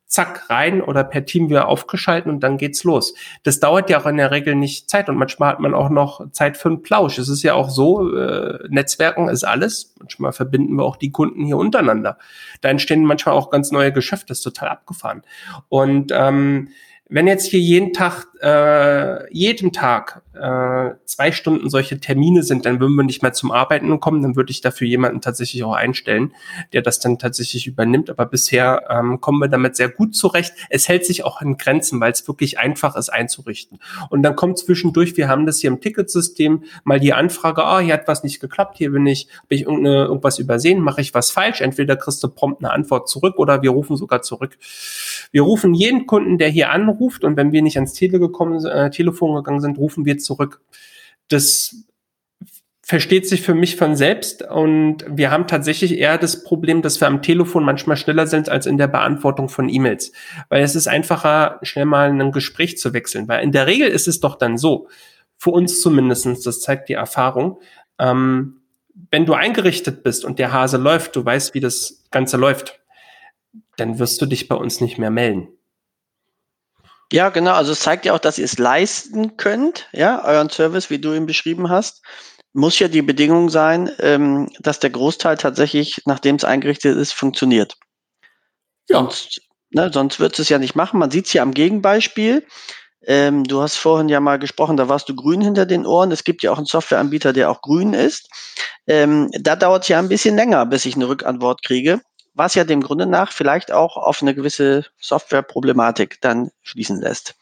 [0.07, 3.15] Zack, rein oder per Team wieder aufgeschalten und dann geht's los.
[3.43, 6.31] Das dauert ja auch in der Regel nicht Zeit und manchmal hat man auch noch
[6.31, 7.17] Zeit für einen Plausch.
[7.17, 9.93] Es ist ja auch so, äh, Netzwerken ist alles.
[9.99, 12.17] Manchmal verbinden wir auch die Kunden hier untereinander.
[12.61, 15.23] Da entstehen manchmal auch ganz neue Geschäfte, das ist total abgefahren.
[15.69, 16.69] Und ähm,
[17.07, 22.79] wenn jetzt hier jeden Tag, äh, jeden Tag äh, zwei Stunden solche Termine sind, dann
[22.79, 26.33] würden wir nicht mehr zum Arbeiten kommen, dann würde ich dafür jemanden tatsächlich auch einstellen,
[26.73, 28.09] der das dann tatsächlich übernimmt.
[28.09, 30.53] Aber bisher ähm, kommen wir damit sehr gut zurecht.
[30.71, 33.79] Es hält sich auch in Grenzen, weil es wirklich einfach ist einzurichten.
[34.09, 37.93] Und dann kommt zwischendurch, wir haben das hier im Ticketsystem, mal die Anfrage, ah, hier
[37.93, 41.61] hat was nicht geklappt, hier bin ich, habe ich irgendwas übersehen, mache ich was falsch?
[41.61, 44.57] Entweder kriegst du prompt eine Antwort zurück oder wir rufen sogar zurück.
[45.31, 48.89] Wir rufen jeden Kunden, der hier anruft und wenn wir nicht ans Tele gekommen, äh,
[48.89, 50.61] Telefon gegangen sind, rufen wir zurück.
[51.27, 51.85] Das
[52.85, 57.07] versteht sich für mich von selbst und wir haben tatsächlich eher das Problem, dass wir
[57.07, 60.11] am Telefon manchmal schneller sind als in der Beantwortung von E-Mails,
[60.49, 64.07] weil es ist einfacher, schnell mal ein Gespräch zu wechseln, weil in der Regel ist
[64.07, 64.87] es doch dann so,
[65.37, 67.59] für uns zumindestens, das zeigt die Erfahrung,
[67.97, 68.61] ähm,
[69.11, 72.79] wenn du eingerichtet bist und der Hase läuft, du weißt, wie das Ganze läuft,
[73.77, 75.47] dann wirst du dich bei uns nicht mehr melden.
[77.11, 77.53] Ja, genau.
[77.53, 81.13] Also es zeigt ja auch, dass ihr es leisten könnt, ja, euren Service, wie du
[81.13, 82.03] ihn beschrieben hast.
[82.53, 87.75] Muss ja die Bedingung sein, ähm, dass der Großteil tatsächlich, nachdem es eingerichtet ist, funktioniert.
[88.89, 88.99] Ja.
[88.99, 89.41] Sonst,
[89.71, 90.99] ne, sonst wird es ja nicht machen.
[90.99, 92.45] Man sieht es ja am Gegenbeispiel.
[93.07, 96.11] Ähm, du hast vorhin ja mal gesprochen, da warst du grün hinter den Ohren.
[96.11, 98.29] Es gibt ja auch einen Softwareanbieter, der auch grün ist.
[98.87, 102.01] Ähm, da dauert es ja ein bisschen länger, bis ich eine Rückantwort kriege
[102.35, 107.35] was ja dem Grunde nach vielleicht auch auf eine gewisse Softwareproblematik dann schließen lässt.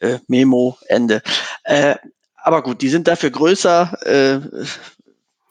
[0.00, 1.22] Äh, Memo, Ende.
[1.64, 1.96] Äh,
[2.36, 3.98] aber gut, die sind dafür größer.
[4.06, 4.64] Äh,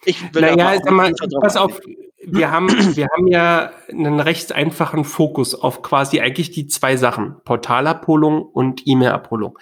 [0.05, 1.79] ich will naja, sag mal, pass auf,
[2.23, 7.35] wir haben, wir haben ja einen recht einfachen Fokus auf quasi eigentlich die zwei Sachen,
[7.43, 9.57] Portalabholung und E-Mail-Abholung.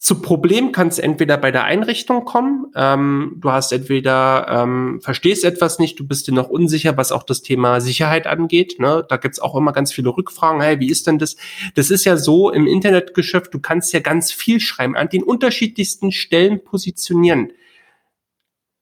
[0.00, 5.44] Zu Problem kann es entweder bei der Einrichtung kommen, ähm, du hast entweder ähm, verstehst
[5.44, 8.78] etwas nicht, du bist dir noch unsicher, was auch das Thema Sicherheit angeht.
[8.78, 9.04] Ne?
[9.08, 11.36] Da gibt's auch immer ganz viele Rückfragen, hey, wie ist denn das?
[11.74, 16.12] Das ist ja so im Internetgeschäft, du kannst ja ganz viel schreiben, an den unterschiedlichsten
[16.12, 17.50] Stellen positionieren.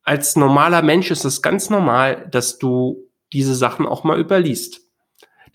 [0.02, 4.85] Als normaler Mensch ist es ganz normal, dass du diese Sachen auch mal überliest.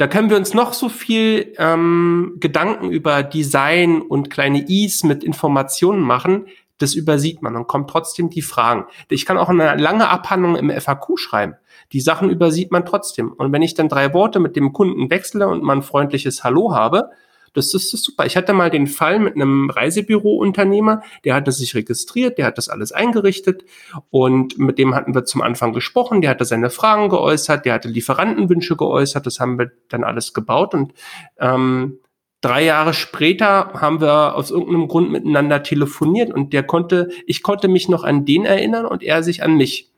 [0.02, 5.24] Da können wir uns noch so viel ähm, Gedanken über Design und kleine Is mit
[5.24, 6.48] Informationen machen.
[6.80, 8.86] Das übersieht man und kommt trotzdem die Fragen.
[9.10, 11.54] Ich kann auch eine lange Abhandlung im FAQ schreiben.
[11.92, 13.32] Die Sachen übersieht man trotzdem.
[13.32, 16.74] Und wenn ich dann drei Worte mit dem Kunden wechsle und mal ein freundliches Hallo
[16.74, 17.12] habe,
[17.54, 18.26] das ist, das ist super.
[18.26, 22.70] Ich hatte mal den Fall mit einem Reisebüro-Unternehmer, der hatte sich registriert, der hat das
[22.70, 23.66] alles eingerichtet
[24.10, 27.90] und mit dem hatten wir zum Anfang gesprochen, der hatte seine Fragen geäußert, der hatte
[27.90, 30.94] Lieferantenwünsche geäußert, das haben wir dann alles gebaut und
[31.40, 32.00] ähm,
[32.42, 37.68] drei Jahre später haben wir aus irgendeinem Grund miteinander telefoniert und der konnte, ich konnte
[37.68, 39.92] mich noch an den erinnern und er sich an mich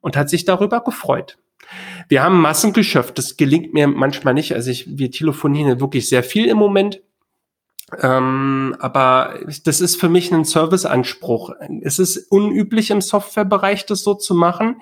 [0.00, 1.38] und hat sich darüber gefreut.
[2.08, 4.54] Wir haben Massengeschäft, das gelingt mir manchmal nicht.
[4.54, 7.00] Also ich, wir telefonieren wirklich sehr viel im Moment.
[8.00, 11.52] Ähm, aber das ist für mich ein Serviceanspruch.
[11.82, 14.80] Es ist unüblich im Softwarebereich, das so zu machen.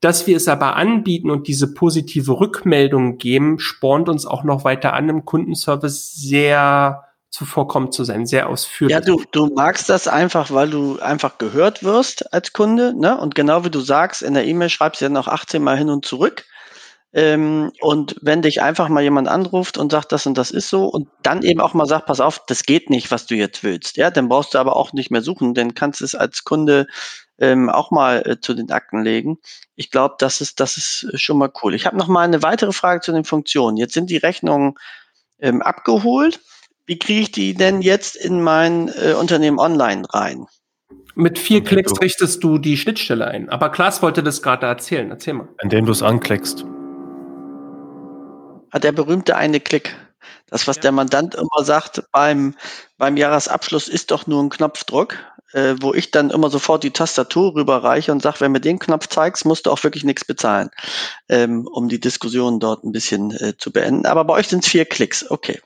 [0.00, 4.92] Dass wir es aber anbieten und diese positive Rückmeldung geben, spornt uns auch noch weiter
[4.92, 8.94] an, im Kundenservice sehr zuvorkommen zu sein, sehr ausführlich.
[8.94, 13.18] Ja, du, du magst das einfach, weil du einfach gehört wirst als Kunde, ne?
[13.18, 15.90] Und genau wie du sagst, in der E-Mail schreibst du ja noch 18 Mal hin
[15.90, 16.44] und zurück.
[17.12, 20.84] Ähm, und wenn dich einfach mal jemand anruft und sagt, das und das ist so
[20.84, 23.96] und dann eben auch mal sagt, pass auf, das geht nicht, was du jetzt willst,
[23.96, 26.86] ja, dann brauchst du aber auch nicht mehr suchen, dann kannst du es als Kunde
[27.38, 29.38] ähm, auch mal äh, zu den Akten legen.
[29.76, 31.74] Ich glaube, das ist, das ist schon mal cool.
[31.74, 33.76] Ich habe noch mal eine weitere Frage zu den Funktionen.
[33.76, 34.74] Jetzt sind die Rechnungen
[35.38, 36.40] ähm, abgeholt.
[36.86, 40.46] Wie kriege ich die denn jetzt in mein äh, Unternehmen online rein?
[41.14, 43.48] Mit vier Klicks richtest du die Schnittstelle ein.
[43.48, 45.10] Aber Klaas wollte das gerade erzählen.
[45.10, 45.48] Erzähl mal.
[45.62, 46.64] Indem du es anklickst
[48.76, 49.96] hat der berühmte eine Klick.
[50.48, 50.82] Das, was ja.
[50.82, 52.54] der Mandant immer sagt beim,
[52.98, 55.16] beim Jahresabschluss, ist doch nur ein Knopfdruck,
[55.52, 59.08] äh, wo ich dann immer sofort die Tastatur rüberreiche und sage, wenn mir den Knopf
[59.08, 60.70] zeigst, musst du auch wirklich nichts bezahlen,
[61.28, 64.06] ähm, um die Diskussion dort ein bisschen äh, zu beenden.
[64.06, 65.60] Aber bei euch sind es vier Klicks, okay.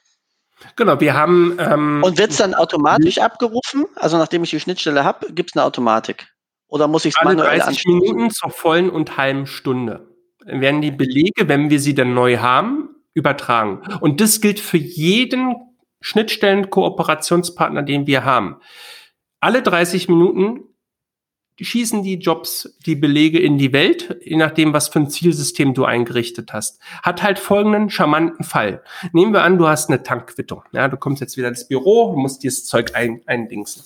[0.81, 1.59] Genau, wir haben.
[1.59, 3.85] Ähm, und wird es dann automatisch abgerufen?
[3.97, 6.27] Also nachdem ich die Schnittstelle habe, gibt es eine Automatik?
[6.69, 7.99] Oder muss ich es manuell 30 anstoßen?
[7.99, 10.09] Minuten zur vollen und halben Stunde
[10.47, 13.83] werden die Belege, wenn wir sie dann neu haben, übertragen.
[14.01, 15.55] Und das gilt für jeden
[16.01, 18.57] Schnittstellen-Kooperationspartner, den wir haben.
[19.39, 20.63] Alle 30 Minuten
[21.65, 25.85] schießen die Jobs die Belege in die Welt, je nachdem, was für ein Zielsystem du
[25.85, 26.81] eingerichtet hast.
[27.03, 28.83] Hat halt folgenden charmanten Fall.
[29.13, 30.63] Nehmen wir an, du hast eine Tankquittung.
[30.73, 33.83] Ja, du kommst jetzt wieder ins Büro, musst dieses Zeug ein, eindingsen.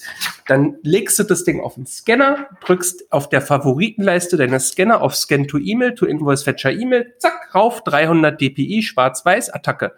[0.47, 5.15] Dann legst du das Ding auf den Scanner, drückst auf der Favoritenleiste deiner Scanner auf
[5.15, 9.93] Scan to E-Mail, to Invoice Fetcher E-Mail, zack, rauf, 300 dpi, schwarz-weiß, Attacke.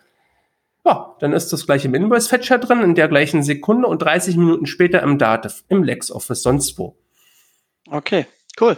[0.87, 4.67] Ja, dann ist das gleich im Invoice-Fetcher drin, in der gleichen Sekunde und 30 Minuten
[4.67, 6.97] später im Dativ, im LexOffice, sonst wo.
[7.91, 8.27] Okay,
[8.61, 8.77] cool.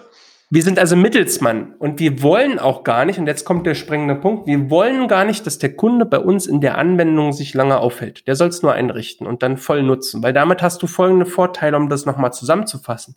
[0.50, 4.14] Wir sind also Mittelsmann und wir wollen auch gar nicht, und jetzt kommt der springende
[4.14, 7.78] Punkt, wir wollen gar nicht, dass der Kunde bei uns in der Anwendung sich lange
[7.78, 8.26] aufhält.
[8.26, 11.76] Der soll es nur einrichten und dann voll nutzen, weil damit hast du folgende Vorteile,
[11.76, 13.16] um das nochmal zusammenzufassen.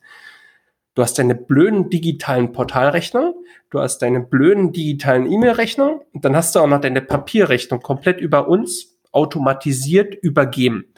[0.93, 3.35] Du hast deine blöden digitalen Portalrechnung,
[3.69, 8.19] du hast deine blöden digitalen E-Mail-Rechnung und dann hast du auch noch deine Papierrechnung komplett
[8.19, 10.90] über uns automatisiert übergeben.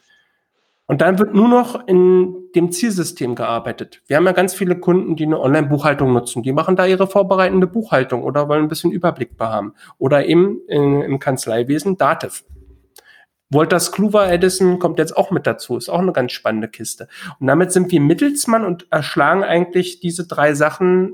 [0.86, 4.02] Und dann wird nur noch in dem Zielsystem gearbeitet.
[4.06, 6.44] Wir haben ja ganz viele Kunden, die eine Online-Buchhaltung nutzen.
[6.44, 9.74] Die machen da ihre vorbereitende Buchhaltung oder wollen ein bisschen Überblick haben.
[9.98, 12.44] Oder eben in, im Kanzleiwesen Dativ.
[13.50, 17.08] Wolters Kluwer Edison kommt jetzt auch mit dazu, ist auch eine ganz spannende Kiste.
[17.40, 21.14] Und damit sind wir Mittelsmann und erschlagen eigentlich diese drei Sachen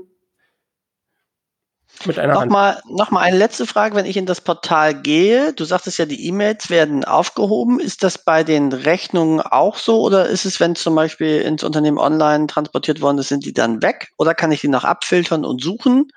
[2.06, 2.80] mit einer nochmal.
[2.88, 5.52] Nochmal eine letzte Frage, wenn ich in das Portal gehe.
[5.52, 7.80] Du sagtest ja, die E-Mails werden aufgehoben.
[7.80, 11.98] Ist das bei den Rechnungen auch so oder ist es, wenn zum Beispiel ins Unternehmen
[11.98, 14.08] online transportiert worden ist, sind die dann weg?
[14.18, 16.08] Oder kann ich die noch abfiltern und suchen?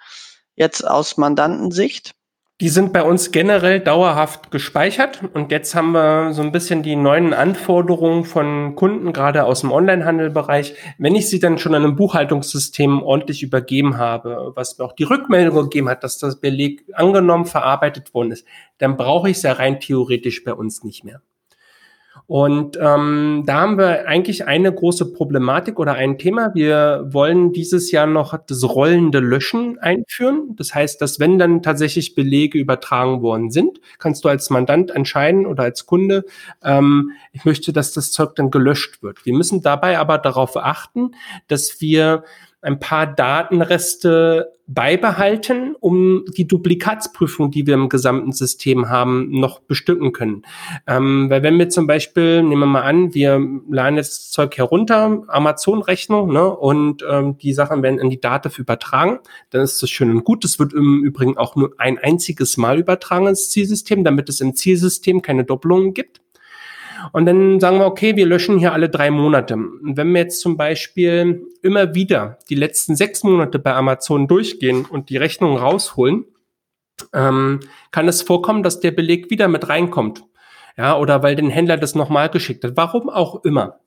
[0.56, 2.14] Jetzt aus Mandantensicht?
[2.64, 6.95] Die sind bei uns generell dauerhaft gespeichert und jetzt haben wir so ein bisschen die
[6.95, 10.74] neuen Anforderungen von Kunden, gerade aus dem Onlinehandelbereich.
[10.97, 15.03] Wenn ich sie dann schon an einem Buchhaltungssystem ordentlich übergeben habe, was mir auch die
[15.03, 18.47] Rückmeldung gegeben hat, dass das Beleg angenommen verarbeitet worden ist,
[18.78, 21.22] dann brauche ich es ja rein theoretisch bei uns nicht mehr.
[22.26, 26.51] Und ähm, da haben wir eigentlich eine große Problematik oder ein Thema.
[26.55, 30.55] Wir wollen dieses Jahr noch das rollende Löschen einführen.
[30.55, 35.45] Das heißt, dass wenn dann tatsächlich Belege übertragen worden sind, kannst du als Mandant entscheiden
[35.45, 36.24] oder als Kunde,
[36.63, 39.26] ähm, ich möchte, dass das Zeug dann gelöscht wird.
[39.26, 41.11] Wir müssen dabei aber darauf achten,
[41.47, 42.24] dass wir
[42.64, 50.14] ein paar Datenreste beibehalten, um die Duplikatsprüfung, die wir im gesamten System haben, noch bestücken
[50.14, 50.43] können.
[50.88, 55.24] Ähm, weil wenn wir zum Beispiel, nehmen wir mal an, wir laden jetzt Zeug herunter,
[55.28, 60.09] Amazon-Rechnung, ne, und ähm, die Sachen werden in die Dativ übertragen, dann ist das schön
[60.09, 60.45] und gut.
[60.45, 64.55] Das wird im Übrigen auch nur ein einziges Mal übertragen ins Zielsystem, damit es im
[64.55, 66.22] Zielsystem keine Doppelungen gibt.
[67.12, 69.56] Und dann sagen wir, okay, wir löschen hier alle drei Monate.
[69.56, 74.86] Und wenn wir jetzt zum Beispiel immer wieder die letzten sechs Monate bei Amazon durchgehen
[74.86, 76.26] und die Rechnung rausholen,
[77.14, 77.60] ähm,
[77.91, 80.24] kann es vorkommen, dass der Beleg wieder mit reinkommt.
[80.78, 82.76] Ja, oder weil den Händler das nochmal geschickt hat.
[82.76, 83.80] Warum auch immer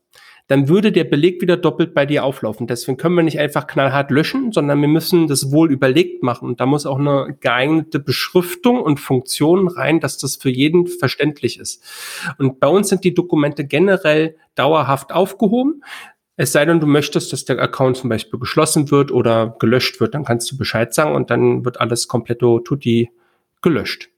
[0.49, 2.67] dann würde der Beleg wieder doppelt bei dir auflaufen.
[2.67, 6.49] Deswegen können wir nicht einfach knallhart löschen, sondern wir müssen das wohl überlegt machen.
[6.49, 11.59] Und da muss auch eine geeignete Beschriftung und Funktion rein, dass das für jeden verständlich
[11.59, 11.83] ist.
[12.39, 15.83] Und bei uns sind die Dokumente generell dauerhaft aufgehoben.
[16.37, 20.15] Es sei denn, du möchtest, dass der Account zum Beispiel geschlossen wird oder gelöscht wird,
[20.15, 23.11] dann kannst du Bescheid sagen und dann wird alles komplett tutti
[23.63, 24.11] gelöscht.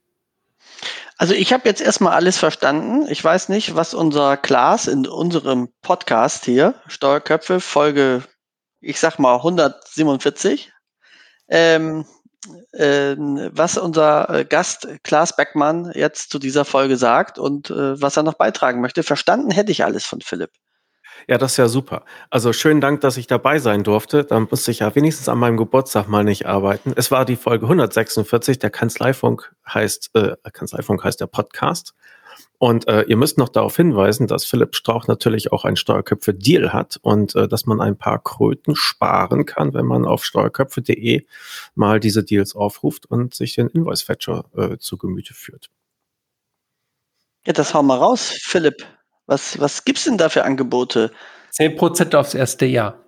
[1.19, 3.05] Also ich habe jetzt erstmal alles verstanden.
[3.09, 8.23] Ich weiß nicht, was unser Klaas in unserem Podcast hier, Steuerköpfe, Folge,
[8.79, 10.71] ich sag mal 147,
[11.49, 12.05] ähm,
[12.71, 18.15] äh, was unser äh, Gast Klaas Beckmann jetzt zu dieser Folge sagt und äh, was
[18.15, 19.03] er noch beitragen möchte.
[19.03, 20.51] Verstanden hätte ich alles von Philipp.
[21.27, 22.05] Ja, das ist ja super.
[22.29, 24.23] Also schönen Dank, dass ich dabei sein durfte.
[24.23, 26.93] Dann musste ich ja wenigstens an meinem Geburtstag mal nicht arbeiten.
[26.95, 28.59] Es war die Folge 146.
[28.59, 31.93] Der Kanzleifunk heißt, äh, Kanzleifunk heißt der Podcast.
[32.57, 36.99] Und äh, ihr müsst noch darauf hinweisen, dass Philipp Strauch natürlich auch ein Steuerköpfe-Deal hat
[37.01, 41.25] und äh, dass man ein paar Kröten sparen kann, wenn man auf steuerköpfe.de
[41.75, 45.69] mal diese Deals aufruft und sich den Invoice-Fetcher äh, zu Gemüte führt.
[47.45, 48.85] Ja, das hau mal raus, Philipp.
[49.29, 51.11] Was, was gibt's denn da für Angebote?
[51.53, 53.05] 10% aufs erste Jahr.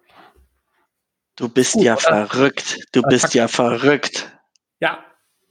[1.36, 2.78] Du bist uh, ja verrückt.
[2.92, 4.32] Du bist ja verrückt.
[4.80, 5.00] Ja,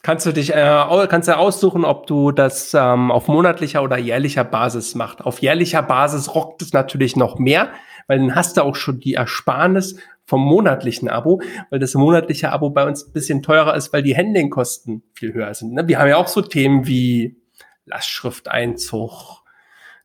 [0.02, 4.44] kannst du dich äh, kannst du aussuchen, ob du das ähm, auf monatlicher oder jährlicher
[4.44, 5.22] Basis machst.
[5.22, 7.72] Auf jährlicher Basis rockt es natürlich noch mehr,
[8.06, 12.70] weil dann hast du auch schon die Ersparnis vom monatlichen Abo, weil das monatliche Abo
[12.70, 15.72] bei uns ein bisschen teurer ist, weil die Handlingkosten viel höher sind.
[15.72, 15.88] Ne?
[15.88, 17.42] Wir haben ja auch so Themen wie
[17.86, 19.39] Lastschrifteinzug,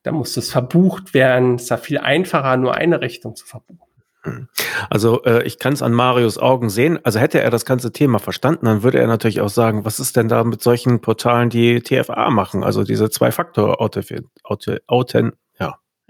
[0.06, 1.56] da muss das verbucht werden.
[1.56, 3.80] Es ist ja viel einfacher, nur eine Rechnung zu verbuchen.
[4.22, 4.48] Hm.
[4.90, 7.00] Also äh, ich kann es an Marius Augen sehen.
[7.04, 10.16] Also hätte er das ganze Thema verstanden, dann würde er natürlich auch sagen, was ist
[10.16, 15.34] denn da mit solchen Portalen, die TFA machen, also diese Zwei-Faktor-Authent,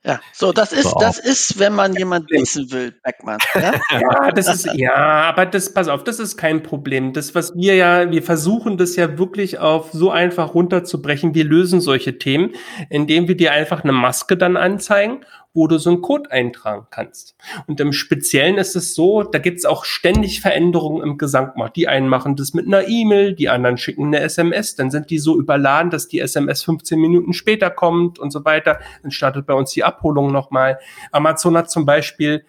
[0.06, 0.20] ja.
[0.34, 3.40] So, das ist, das ist, wenn man jemand wissen will, Beckmann.
[3.56, 3.74] Ja?
[3.92, 7.14] ja, das ist, ja, aber das, pass auf, das ist kein Problem.
[7.14, 11.34] Das, was wir ja, wir versuchen das ja wirklich auf so einfach runterzubrechen.
[11.34, 12.54] Wir lösen solche Themen,
[12.90, 15.22] indem wir dir einfach eine Maske dann anzeigen
[15.56, 17.36] wo du so einen Code eintragen kannst.
[17.66, 21.78] Und im Speziellen ist es so, da gibt es auch ständig Veränderungen im Gesamtmarkt.
[21.78, 25.18] Die einen machen das mit einer E-Mail, die anderen schicken eine SMS, dann sind die
[25.18, 28.80] so überladen, dass die SMS 15 Minuten später kommt und so weiter.
[29.02, 30.78] Dann startet bei uns die Abholung nochmal.
[31.12, 32.44] Amazon hat zum Beispiel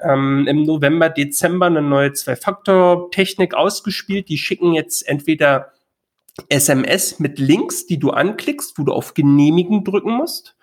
[0.00, 4.28] ähm, im November, Dezember eine neue Zwei-Faktor-Technik ausgespielt.
[4.28, 5.72] Die schicken jetzt entweder
[6.48, 10.56] SMS mit Links, die du anklickst, wo du auf Genehmigen drücken musst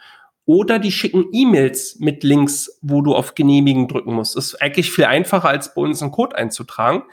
[0.50, 4.36] oder die schicken E-Mails mit Links, wo du auf Genehmigen drücken musst.
[4.36, 7.04] Das ist eigentlich viel einfacher, als bei uns einen Code einzutragen.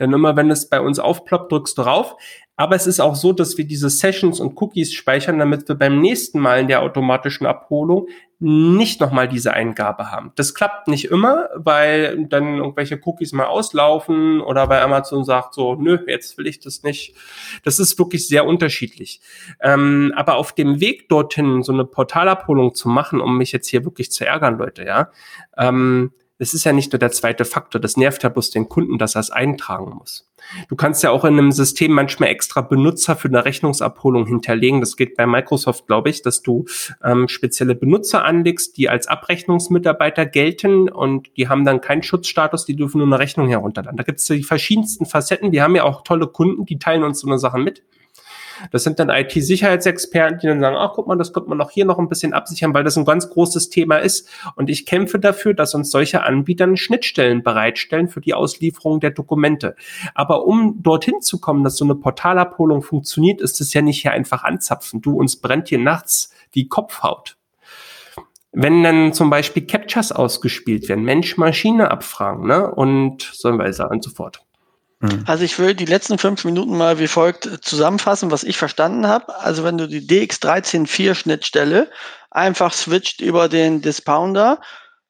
[0.00, 2.16] Denn immer wenn es bei uns aufploppt, drückst du drauf.
[2.56, 6.00] Aber es ist auch so, dass wir diese Sessions und Cookies speichern, damit wir beim
[6.00, 10.32] nächsten Mal in der automatischen Abholung nicht nochmal diese Eingabe haben.
[10.34, 15.74] Das klappt nicht immer, weil dann irgendwelche Cookies mal auslaufen oder weil Amazon sagt so,
[15.74, 17.14] nö, jetzt will ich das nicht.
[17.64, 19.22] Das ist wirklich sehr unterschiedlich.
[19.60, 23.86] Ähm, aber auf dem Weg dorthin so eine Portalabholung zu machen, um mich jetzt hier
[23.86, 25.10] wirklich zu ärgern, Leute, ja,
[25.56, 28.98] ähm, es ist ja nicht nur der zweite Faktor, das nervt ja bloß den Kunden,
[28.98, 30.30] dass er es eintragen muss.
[30.68, 34.80] Du kannst ja auch in einem System manchmal extra Benutzer für eine Rechnungsabholung hinterlegen.
[34.80, 36.66] Das geht bei Microsoft, glaube ich, dass du
[37.02, 42.76] ähm, spezielle Benutzer anlegst, die als Abrechnungsmitarbeiter gelten und die haben dann keinen Schutzstatus, die
[42.76, 43.96] dürfen nur eine Rechnung herunterladen.
[43.96, 45.52] Da gibt es die verschiedensten Facetten.
[45.52, 47.82] Wir haben ja auch tolle Kunden, die teilen uns so eine Sache mit.
[48.70, 51.84] Das sind dann IT-Sicherheitsexperten, die dann sagen, ach guck mal, das könnte man noch hier
[51.84, 54.28] noch ein bisschen absichern, weil das ein ganz großes Thema ist.
[54.56, 59.76] Und ich kämpfe dafür, dass uns solche Anbieter Schnittstellen bereitstellen für die Auslieferung der Dokumente.
[60.14, 64.12] Aber um dorthin zu kommen, dass so eine Portalabholung funktioniert, ist es ja nicht hier
[64.12, 65.00] einfach anzapfen.
[65.00, 67.36] Du, uns brennt hier nachts die Kopfhaut.
[68.52, 74.10] Wenn dann zum Beispiel Captchas ausgespielt werden, Mensch-Maschine abfragen, ne, und so weiter und so
[74.10, 74.45] fort.
[75.00, 75.24] Mhm.
[75.26, 79.38] Also ich will die letzten fünf Minuten mal wie folgt zusammenfassen, was ich verstanden habe.
[79.38, 81.90] Also wenn du die DX134 Schnittstelle
[82.30, 84.60] einfach switcht über den Dispounder,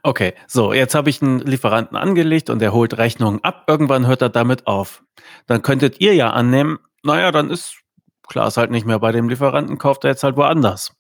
[0.02, 3.66] Okay, so, jetzt habe ich einen Lieferanten angelegt und er holt Rechnungen ab.
[3.68, 5.04] Irgendwann hört er damit auf.
[5.46, 7.84] Dann könntet ihr ja annehmen, naja, dann ist
[8.28, 10.94] klar, ist halt nicht mehr bei dem Lieferanten, kauft er jetzt halt woanders.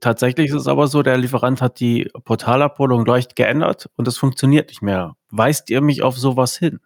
[0.00, 4.68] Tatsächlich ist es aber so, der Lieferant hat die Portalabholung leicht geändert und es funktioniert
[4.68, 5.16] nicht mehr.
[5.30, 6.78] Weist ihr mich auf sowas hin?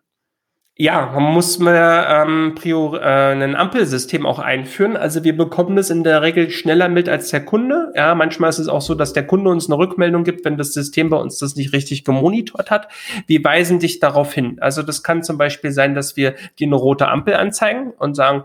[0.79, 4.97] Ja, man muss mal ähm, prior, äh, ein Ampelsystem auch einführen.
[4.97, 7.93] Also wir bekommen das in der Regel schneller mit als der Kunde.
[7.95, 10.73] Ja, manchmal ist es auch so, dass der Kunde uns eine Rückmeldung gibt, wenn das
[10.73, 12.89] System bei uns das nicht richtig gemonitort hat.
[13.27, 14.57] Wir weisen dich darauf hin.
[14.61, 18.45] Also das kann zum Beispiel sein, dass wir dir eine rote Ampel anzeigen und sagen,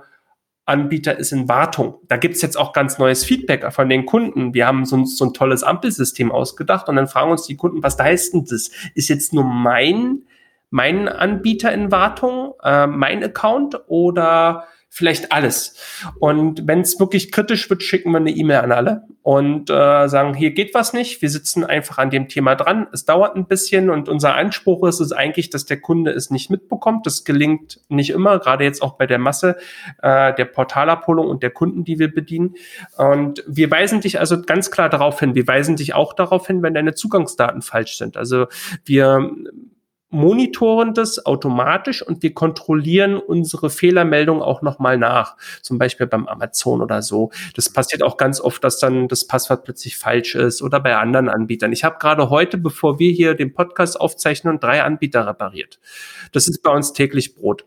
[0.66, 1.96] Anbieter ist in Wartung.
[2.10, 4.54] Da gibt's jetzt auch ganz neues Feedback von den Kunden.
[4.54, 7.82] Wir haben so ein, so ein tolles Ampelsystem ausgedacht und dann fragen uns die Kunden,
[7.84, 8.70] was heißt denn das?
[8.94, 10.24] Ist jetzt nur mein
[10.70, 15.76] mein Anbieter in Wartung, äh, mein Account oder vielleicht alles.
[16.20, 20.34] Und wenn es wirklich kritisch wird, schicken wir eine E-Mail an alle und äh, sagen,
[20.34, 23.90] hier geht was nicht, wir sitzen einfach an dem Thema dran, es dauert ein bisschen
[23.90, 27.06] und unser Anspruch ist es eigentlich, dass der Kunde es nicht mitbekommt.
[27.06, 29.58] Das gelingt nicht immer, gerade jetzt auch bei der Masse
[30.02, 32.56] äh, der Portalabholung und der Kunden, die wir bedienen.
[32.98, 36.64] Und wir weisen dich also ganz klar darauf hin, wir weisen dich auch darauf hin,
[36.64, 38.18] wenn deine Zugangsdaten falsch sind.
[38.18, 38.48] Also
[38.86, 39.30] wir
[40.10, 45.36] monitoren das automatisch und wir kontrollieren unsere Fehlermeldung auch nochmal nach.
[45.62, 47.32] Zum Beispiel beim Amazon oder so.
[47.56, 51.30] Das passiert auch ganz oft, dass dann das Passwort plötzlich falsch ist oder bei anderen
[51.30, 51.74] Anbietern.
[51.74, 55.80] Ich habe gerade heute, bevor wir hier den Podcast aufzeichnen, drei Anbieter repariert.
[56.32, 57.66] Das ist bei uns täglich Brot.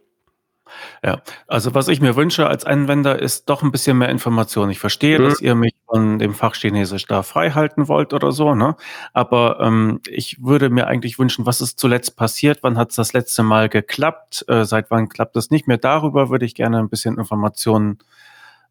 [1.05, 4.71] Ja, also was ich mir wünsche als Anwender ist doch ein bisschen mehr Information.
[4.71, 5.25] Ich verstehe, mhm.
[5.25, 8.77] dass ihr mich von dem Fach Chinesisch da frei halten wollt oder so, ne?
[9.13, 12.63] Aber ähm, ich würde mir eigentlich wünschen, was ist zuletzt passiert?
[12.63, 14.45] Wann hat es das letzte Mal geklappt?
[14.49, 15.79] Äh, seit wann klappt es nicht mehr?
[15.79, 17.99] Darüber würde ich gerne ein bisschen Informationen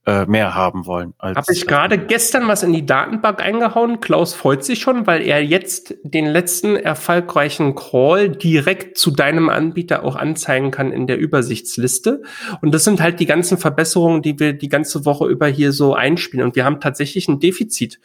[0.10, 1.14] äh, mehr haben wollen.
[1.20, 4.00] Habe ich gerade gestern was in die Datenbank eingehauen.
[4.00, 10.04] Klaus freut sich schon, weil er jetzt den letzten erfolgreichen Crawl direkt zu deinem Anbieter
[10.04, 12.24] auch anzeigen kann in der Übersichtsliste.
[12.62, 15.94] Und das sind halt die ganzen Verbesserungen, die wir die ganze Woche über hier so
[15.94, 16.44] einspielen.
[16.44, 18.00] Und wir haben tatsächlich ein Defizit.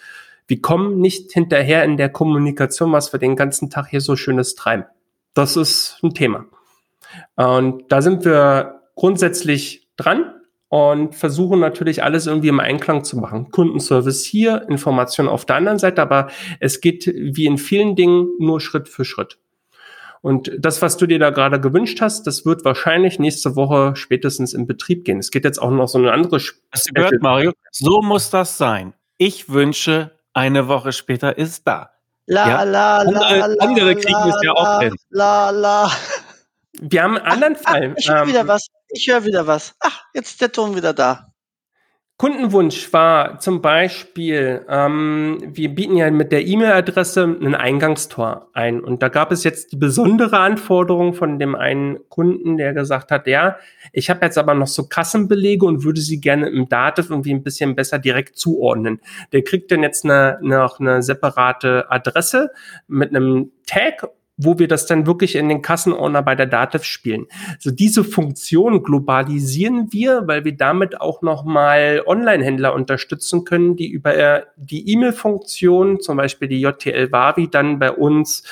[0.47, 4.57] Wir kommen nicht hinterher in der Kommunikation, was wir den ganzen Tag hier so schönes
[4.57, 4.85] treiben.
[5.33, 6.45] Das ist ein Thema.
[7.37, 10.35] Und da sind wir grundsätzlich dran
[10.75, 13.53] und versuchen natürlich alles irgendwie im Einklang zu machen.
[13.53, 18.61] Kundenservice hier, Information auf der anderen Seite, aber es geht wie in vielen Dingen nur
[18.61, 19.39] Schritt für Schritt.
[20.21, 24.53] Und das, was du dir da gerade gewünscht hast, das wird wahrscheinlich nächste Woche spätestens
[24.53, 25.21] in Betrieb gehen.
[25.21, 26.41] Es geht jetzt auch noch so eine andere.
[26.73, 27.53] Hast du gehört, Mario?
[27.71, 28.95] So muss das sein.
[29.17, 31.91] Ich wünsche, eine Woche später ist da.
[32.27, 32.63] La, ja?
[32.65, 34.97] la, andere, la, andere kriegen la, es ja auch hin.
[35.11, 35.89] La, la.
[36.81, 37.91] Wir haben einen anderen ach, Fall.
[37.93, 38.67] Ach, ich höre Ähm, wieder was.
[38.89, 39.75] Ich höre wieder was.
[39.81, 41.35] Ach, jetzt ist der Ton wieder da.
[42.17, 48.85] Kundenwunsch war zum Beispiel, ähm, wir bieten ja mit der E-Mail-Adresse ein Eingangstor ein.
[48.85, 53.27] Und da gab es jetzt die besondere Anforderung von dem einen Kunden, der gesagt hat,
[53.27, 53.57] ja,
[53.93, 57.43] ich habe jetzt aber noch so Kassenbelege und würde sie gerne im Dativ irgendwie ein
[57.43, 59.01] bisschen besser direkt zuordnen.
[59.33, 62.53] Der kriegt dann jetzt eine, noch eine separate Adresse
[62.87, 67.27] mit einem Tag wo wir das dann wirklich in den Kassenordner bei der Dativ spielen.
[67.59, 74.17] So diese Funktion globalisieren wir, weil wir damit auch nochmal Online-Händler unterstützen können, die über
[74.17, 78.43] äh, die E-Mail-Funktion, zum Beispiel die JTL Wavi, dann bei uns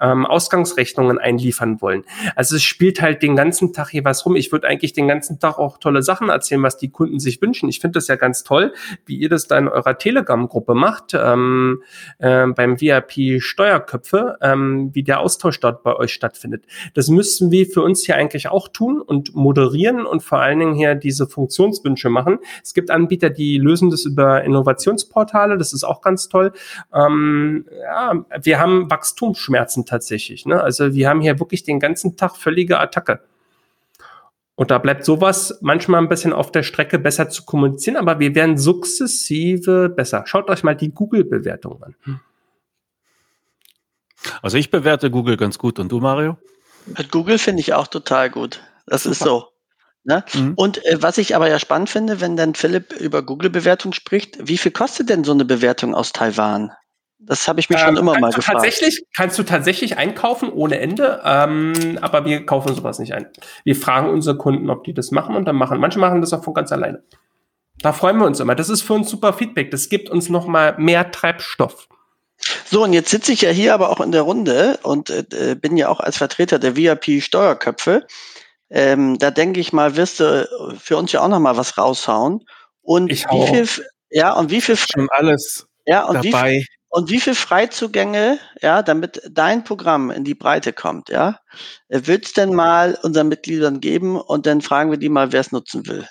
[0.00, 2.04] ähm, Ausgangsrechnungen einliefern wollen.
[2.36, 4.36] Also es spielt halt den ganzen Tag hier was rum.
[4.36, 7.68] Ich würde eigentlich den ganzen Tag auch tolle Sachen erzählen, was die Kunden sich wünschen.
[7.68, 8.72] Ich finde das ja ganz toll,
[9.06, 11.82] wie ihr das da in eurer Telegram-Gruppe macht, ähm,
[12.18, 16.64] äh, beim VIP Steuerköpfe, ähm, wie der Austausch dort bei euch stattfindet.
[16.94, 20.74] Das müssten wir für uns hier eigentlich auch tun und moderieren und vor allen Dingen
[20.74, 22.38] hier diese Funktionswünsche machen.
[22.62, 26.52] Es gibt Anbieter, die lösen das über Innovationsportale, das ist auch ganz toll.
[26.94, 30.44] Ähm, ja, wir haben Wachstumsschmerzen tatsächlich.
[30.44, 30.62] Ne?
[30.62, 33.20] Also wir haben hier wirklich den ganzen Tag völlige Attacke.
[34.54, 38.34] Und da bleibt sowas manchmal ein bisschen auf der Strecke besser zu kommunizieren, aber wir
[38.34, 40.24] werden sukzessive besser.
[40.26, 42.20] Schaut euch mal die Google-Bewertungen an.
[44.42, 45.78] Also ich bewerte Google ganz gut.
[45.78, 46.36] Und du, Mario?
[46.86, 48.60] Mit Google finde ich auch total gut.
[48.86, 49.30] Das ist Super.
[49.30, 49.48] so.
[50.04, 50.24] Ne?
[50.34, 50.54] Mhm.
[50.56, 54.58] Und äh, was ich aber ja spannend finde, wenn dann Philipp über Google-Bewertung spricht, wie
[54.58, 56.72] viel kostet denn so eine Bewertung aus Taiwan?
[57.20, 58.58] Das habe ich mich schon Ähm, immer kannst mal gefragt.
[58.58, 63.28] Tatsächlich, kannst du tatsächlich einkaufen ohne Ende, ähm, aber wir kaufen sowas nicht ein.
[63.62, 65.78] Wir fragen unsere Kunden, ob die das machen und dann machen.
[65.78, 67.04] Manche machen das auch von ganz alleine.
[67.78, 68.56] Da freuen wir uns immer.
[68.56, 69.70] Das ist für uns super Feedback.
[69.70, 71.88] Das gibt uns noch mal mehr Treibstoff.
[72.64, 75.76] So, und jetzt sitze ich ja hier aber auch in der Runde und äh, bin
[75.76, 78.06] ja auch als Vertreter der VIP-Steuerköpfe.
[78.70, 82.44] Ähm, da denke ich mal, wirst du für uns ja auch noch mal was raushauen.
[82.80, 86.64] Und Ich wie viel, ja, und wie viel, Schon alles ja, und wie, dabei.
[86.88, 91.38] und wie viel Freizugänge, ja, damit dein Programm in die Breite kommt, ja,
[91.88, 95.52] wird es denn mal unseren Mitgliedern geben und dann fragen wir die mal, wer es
[95.52, 96.08] nutzen will.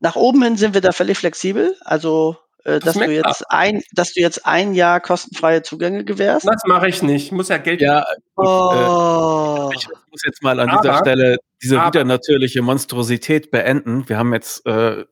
[0.00, 3.82] Nach oben hin sind wir da völlig flexibel, also äh, Das dass du jetzt ein,
[3.92, 6.46] dass du jetzt ein Jahr kostenfreie Zugänge gewährst.
[6.46, 7.26] Das mache ich nicht.
[7.26, 7.80] Ich muss ja Geld.
[7.80, 8.04] Ja,
[8.36, 9.70] Oh.
[9.74, 14.08] ich muss jetzt mal an dieser Aber- Stelle diese aber- wieder natürliche Monstrosität beenden.
[14.08, 15.04] Wir haben jetzt äh,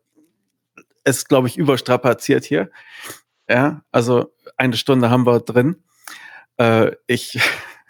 [1.05, 2.71] es, glaube ich, überstrapaziert hier.
[3.49, 5.83] Ja, also eine Stunde haben wir drin.
[6.59, 7.39] Äh, ich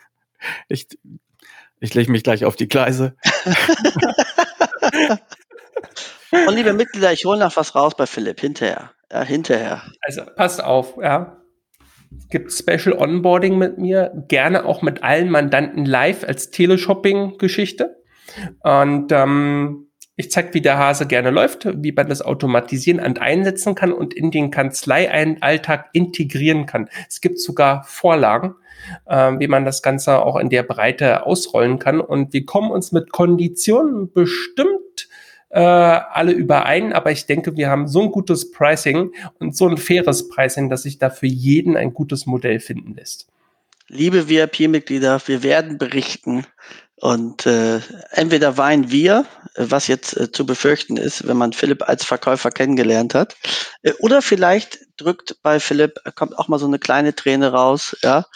[0.69, 0.87] ich,
[1.81, 3.17] ich lege mich gleich auf die Gleise.
[6.31, 8.91] Und liebe Mitglieder, ich hole noch was raus bei Philipp hinterher.
[9.11, 9.83] Ja, hinterher.
[10.03, 11.39] Also passt auf, ja.
[12.17, 18.03] Es gibt Special Onboarding mit mir, gerne auch mit allen Mandanten live als Teleshopping-Geschichte.
[18.63, 23.75] Und ähm, ich zeige, wie der Hase gerne läuft, wie man das automatisieren und einsetzen
[23.75, 26.89] kann und in den Kanzleialltag integrieren kann.
[27.09, 28.55] Es gibt sogar Vorlagen,
[29.09, 32.01] ähm, wie man das Ganze auch in der Breite ausrollen kann.
[32.01, 35.08] Und wir kommen uns mit Konditionen bestimmt
[35.51, 39.79] äh, alle überein, aber ich denke, wir haben so ein gutes Pricing und so ein
[39.79, 43.29] faires Pricing, dass sich da für jeden ein gutes Modell finden lässt.
[43.89, 46.47] Liebe VIP-Mitglieder, wir werden berichten.
[47.01, 47.81] Und äh,
[48.11, 49.25] entweder weinen wir,
[49.57, 53.37] was jetzt äh, zu befürchten ist, wenn man Philipp als Verkäufer kennengelernt hat,
[53.83, 57.97] äh, oder vielleicht drückt bei Philipp, kommt auch mal so eine kleine Träne raus.
[58.03, 58.27] Ja,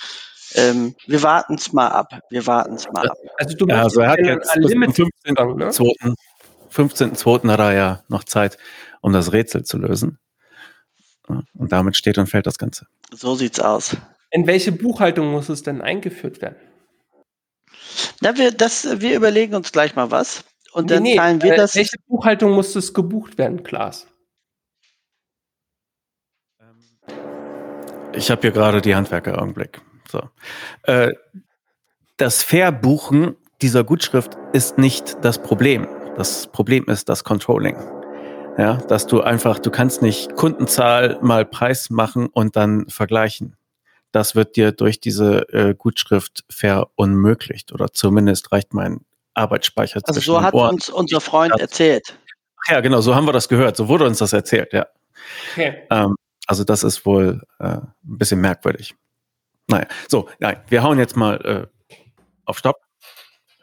[0.55, 2.21] ähm, wir warten es mal ab.
[2.31, 3.17] Wir warten es mal ab.
[3.37, 5.67] Also du Ja, also er hat einen jetzt bis zum Unlimited Zugang, ne?
[5.67, 6.15] 15.2.
[6.73, 7.51] 15.2.
[7.51, 8.59] hat er ja noch Zeit,
[9.01, 10.19] um das Rätsel zu lösen.
[11.27, 12.87] Und damit steht und fällt das Ganze.
[13.11, 13.97] So sieht's aus.
[14.31, 16.57] In welche Buchhaltung muss es denn eingeführt werden?
[18.21, 20.45] Na, wir, das, wir überlegen uns gleich mal was.
[20.73, 21.75] Und dann Nee, nee, teilen wir äh, das.
[21.75, 24.07] Welche Buchhaltung muss es gebucht werden, Klaas?
[28.15, 29.81] Ich habe hier gerade die Handwerker-Augenblick.
[30.11, 30.23] So.
[30.85, 31.13] Äh,
[32.17, 35.87] das Verbuchen dieser Gutschrift ist nicht das Problem.
[36.17, 37.77] Das Problem ist das Controlling.
[38.59, 43.57] Ja, dass du einfach, du kannst nicht Kundenzahl mal Preis machen und dann vergleichen.
[44.13, 49.01] Das wird dir durch diese äh, Gutschrift verunmöglicht oder zumindest reicht mein
[49.33, 50.75] Arbeitsspeicher Also zwischen so hat Ohren.
[50.75, 52.19] uns unser Freund Das- erzählt.
[52.69, 53.77] Ja, genau, so haben wir das gehört.
[53.77, 54.87] So wurde uns das erzählt, ja.
[55.53, 55.83] Okay.
[55.91, 56.15] Ähm,
[56.47, 58.95] also das ist wohl äh, ein bisschen merkwürdig.
[59.67, 61.95] Naja, so, nein, wir hauen jetzt mal äh,
[62.45, 62.77] auf Stopp.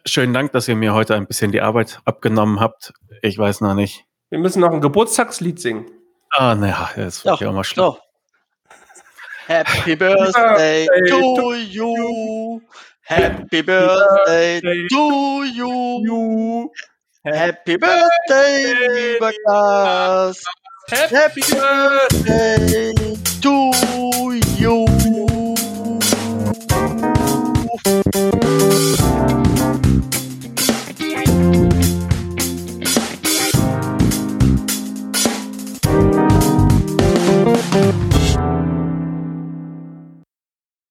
[0.10, 2.94] Schönen Dank, dass ihr mir heute ein bisschen die Arbeit abgenommen habt.
[3.22, 4.06] Ich weiß noch nicht.
[4.32, 5.86] Wir müssen noch ein Geburtstagslied singen.
[6.32, 7.86] Ah, naja, jetzt war ich auch mal schlimm.
[7.86, 8.02] Doch.
[9.46, 12.60] Happy Birthday to you.
[13.02, 16.72] Happy Birthday to you.
[17.24, 20.44] Happy Birthday, lieber Glas.
[20.90, 22.96] Happy Birthday
[23.42, 23.72] to
[24.58, 24.88] you.